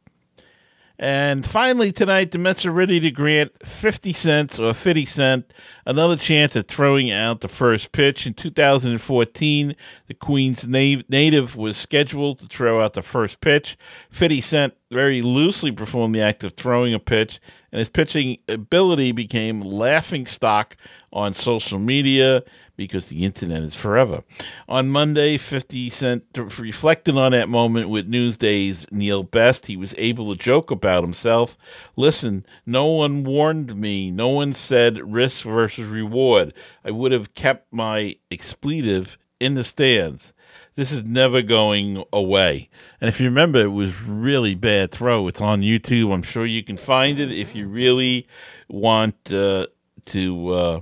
And 0.99 1.45
finally, 1.45 1.91
tonight, 1.91 2.31
the 2.31 2.39
Mets 2.39 2.65
are 2.65 2.71
ready 2.71 2.99
to 2.99 3.11
grant 3.11 3.51
50 3.63 4.13
cents 4.13 4.59
or 4.59 4.73
50 4.73 5.05
cent 5.05 5.53
another 5.85 6.15
chance 6.15 6.55
at 6.55 6.67
throwing 6.67 7.11
out 7.11 7.41
the 7.41 7.47
first 7.47 7.91
pitch. 7.91 8.25
In 8.25 8.33
2014, 8.33 9.75
the 10.07 10.13
Queens 10.15 10.65
native 10.67 11.55
was 11.55 11.77
scheduled 11.77 12.39
to 12.39 12.47
throw 12.47 12.81
out 12.81 12.93
the 12.93 13.03
first 13.03 13.41
pitch. 13.41 13.77
50 14.09 14.41
Cent 14.41 14.73
very 14.89 15.21
loosely 15.21 15.71
performed 15.71 16.15
the 16.15 16.21
act 16.21 16.43
of 16.43 16.53
throwing 16.53 16.95
a 16.95 16.99
pitch, 16.99 17.39
and 17.71 17.77
his 17.77 17.89
pitching 17.89 18.39
ability 18.47 19.11
became 19.11 19.61
laughing 19.61 20.25
stock 20.25 20.75
on 21.13 21.35
social 21.35 21.77
media 21.77 22.43
because 22.77 23.07
the 23.07 23.25
internet 23.25 23.63
is 23.63 23.75
forever. 23.75 24.23
On 24.69 24.87
Monday, 24.87 25.35
50 25.37 25.89
Cent 25.89 26.23
reflected 26.57 27.17
on 27.17 27.31
that 27.33 27.49
moment 27.49 27.89
with 27.89 28.07
Newsday's 28.07 28.85
Neil 28.91 29.23
Best. 29.23 29.65
He 29.65 29.75
was 29.75 29.95
able 29.97 30.33
to 30.33 30.41
joke 30.41 30.71
about 30.71 31.03
himself. 31.03 31.57
Listen, 31.95 32.45
no 32.65 32.85
one 32.85 33.23
warned 33.23 33.75
me. 33.75 34.11
No 34.11 34.29
one 34.29 34.53
said 34.53 35.11
risk 35.11 35.43
versus 35.43 35.87
reward. 35.87 36.53
I 36.85 36.91
would 36.91 37.11
have 37.11 37.33
kept 37.33 37.73
my 37.73 38.15
expletive 38.31 39.17
in 39.39 39.55
the 39.55 39.63
stands. 39.63 40.31
This 40.75 40.91
is 40.91 41.03
never 41.03 41.41
going 41.41 42.03
away. 42.13 42.69
And 43.01 43.09
if 43.09 43.19
you 43.19 43.25
remember, 43.25 43.61
it 43.61 43.69
was 43.69 44.03
really 44.03 44.53
bad 44.53 44.91
throw. 44.91 45.27
It's 45.27 45.41
on 45.41 45.61
YouTube. 45.61 46.13
I'm 46.13 46.21
sure 46.21 46.45
you 46.45 46.63
can 46.63 46.77
find 46.77 47.19
it 47.19 47.31
if 47.31 47.55
you 47.55 47.67
really 47.67 48.27
want 48.69 49.15
uh, 49.31 49.67
to. 50.05 50.49
Uh, 50.49 50.81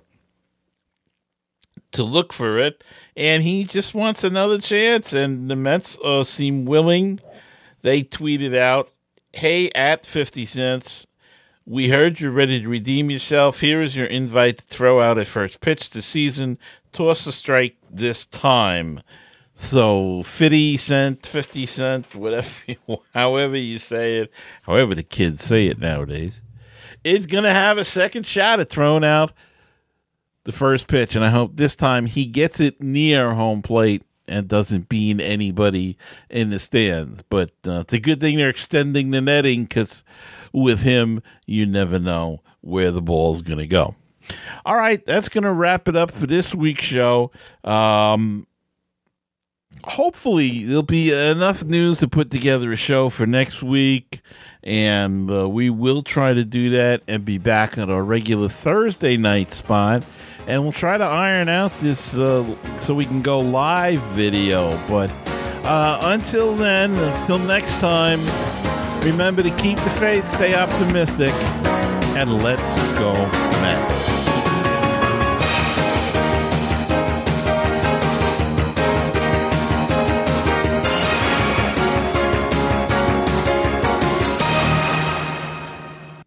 to 1.95 2.03
look 2.03 2.31
for 2.31 2.57
it, 2.57 2.83
and 3.17 3.43
he 3.43 3.63
just 3.63 3.93
wants 3.93 4.23
another 4.23 4.59
chance. 4.59 5.13
And 5.13 5.49
the 5.49 5.55
Mets 5.55 5.97
uh, 6.03 6.23
seem 6.23 6.65
willing. 6.65 7.19
they 7.81 8.03
tweeted 8.03 8.55
out, 8.55 8.91
"Hey, 9.33 9.69
at 9.71 10.05
fifty 10.05 10.45
cents." 10.45 11.07
We 11.67 11.89
heard 11.89 12.19
you're 12.19 12.29
ready 12.29 12.61
to 12.61 12.67
redeem 12.67 13.09
yourself. 13.09 13.61
Here 13.61 13.81
is 13.81 13.95
your 13.95 14.05
invite 14.05 14.59
to 14.59 14.65
throw 14.65 15.01
out 15.01 15.17
a 15.17 15.25
first 15.25 15.61
pitch 15.61 15.89
this 15.89 16.05
season. 16.05 16.59
Toss 16.91 17.25
a 17.25 17.31
strike 17.31 17.75
this 17.89 18.27
time. 18.27 19.01
So 19.59 20.21
50 20.21 20.77
cent, 20.77 21.25
50 21.25 21.65
cent, 21.65 22.13
whatever, 22.13 22.49
you, 22.67 22.77
however 23.15 23.57
you 23.57 23.79
say 23.79 24.19
it, 24.19 24.31
however 24.63 24.93
the 24.93 25.01
kids 25.01 25.43
say 25.43 25.65
it 25.65 25.79
nowadays, 25.79 26.39
is 27.03 27.25
to 27.25 27.53
have 27.53 27.79
a 27.79 27.85
second 27.85 28.27
shot 28.27 28.59
at 28.59 28.69
throwing 28.69 29.03
out 29.03 29.31
the 30.45 30.51
first 30.51 30.87
pitch. 30.87 31.15
And 31.15 31.25
I 31.25 31.29
hope 31.29 31.55
this 31.55 31.75
time 31.75 32.05
he 32.05 32.25
gets 32.25 32.59
it 32.59 32.81
near 32.81 33.33
home 33.33 33.61
plate 33.61 34.03
and 34.27 34.47
doesn't 34.47 34.89
bean 34.89 35.19
anybody 35.19 35.97
in 36.29 36.49
the 36.49 36.59
stands. 36.59 37.21
But 37.29 37.51
uh, 37.67 37.81
it's 37.81 37.93
a 37.93 37.99
good 37.99 38.19
thing 38.19 38.37
they're 38.37 38.49
extending 38.49 39.11
the 39.11 39.21
netting 39.21 39.65
because 39.65 40.03
with 40.53 40.81
him, 40.81 41.21
you 41.45 41.65
never 41.65 41.99
know 41.99 42.41
where 42.61 42.91
the 42.91 43.01
ball's 43.01 43.41
going 43.41 43.59
to 43.59 43.67
go. 43.67 43.95
All 44.65 44.75
right, 44.75 45.05
that's 45.05 45.29
going 45.29 45.43
to 45.43 45.53
wrap 45.53 45.87
it 45.87 45.95
up 45.95 46.09
for 46.09 46.25
this 46.25 46.55
week's 46.55 46.83
show. 46.83 47.31
Um, 47.63 48.47
hopefully, 49.83 50.63
there'll 50.63 50.81
be 50.81 51.13
enough 51.13 51.63
news 51.63 51.99
to 51.99 52.07
put 52.07 52.31
together 52.31 52.71
a 52.71 52.75
show 52.75 53.09
for 53.09 53.27
next 53.27 53.61
week, 53.61 54.21
and 54.63 55.29
uh, 55.29 55.47
we 55.47 55.69
will 55.69 56.01
try 56.01 56.33
to 56.33 56.43
do 56.43 56.71
that 56.71 57.03
and 57.07 57.23
be 57.23 57.37
back 57.37 57.77
at 57.77 57.91
our 57.91 58.03
regular 58.03 58.49
Thursday 58.49 59.15
night 59.15 59.51
spot. 59.51 60.03
And 60.47 60.61
we'll 60.63 60.71
try 60.71 60.97
to 60.97 61.03
iron 61.03 61.49
out 61.49 61.71
this 61.79 62.17
uh, 62.17 62.45
so 62.77 62.93
we 62.93 63.05
can 63.05 63.21
go 63.21 63.39
live 63.39 64.01
video. 64.13 64.77
But 64.87 65.11
uh, 65.65 65.99
until 66.03 66.53
then, 66.53 66.91
until 66.93 67.39
next 67.39 67.79
time, 67.79 68.19
remember 69.03 69.41
to 69.41 69.51
keep 69.57 69.77
the 69.77 69.89
faith, 69.89 70.27
stay 70.27 70.53
optimistic, 70.53 71.31
and 72.15 72.43
let's 72.43 72.97
go 72.99 73.13
Mets. 73.61 74.14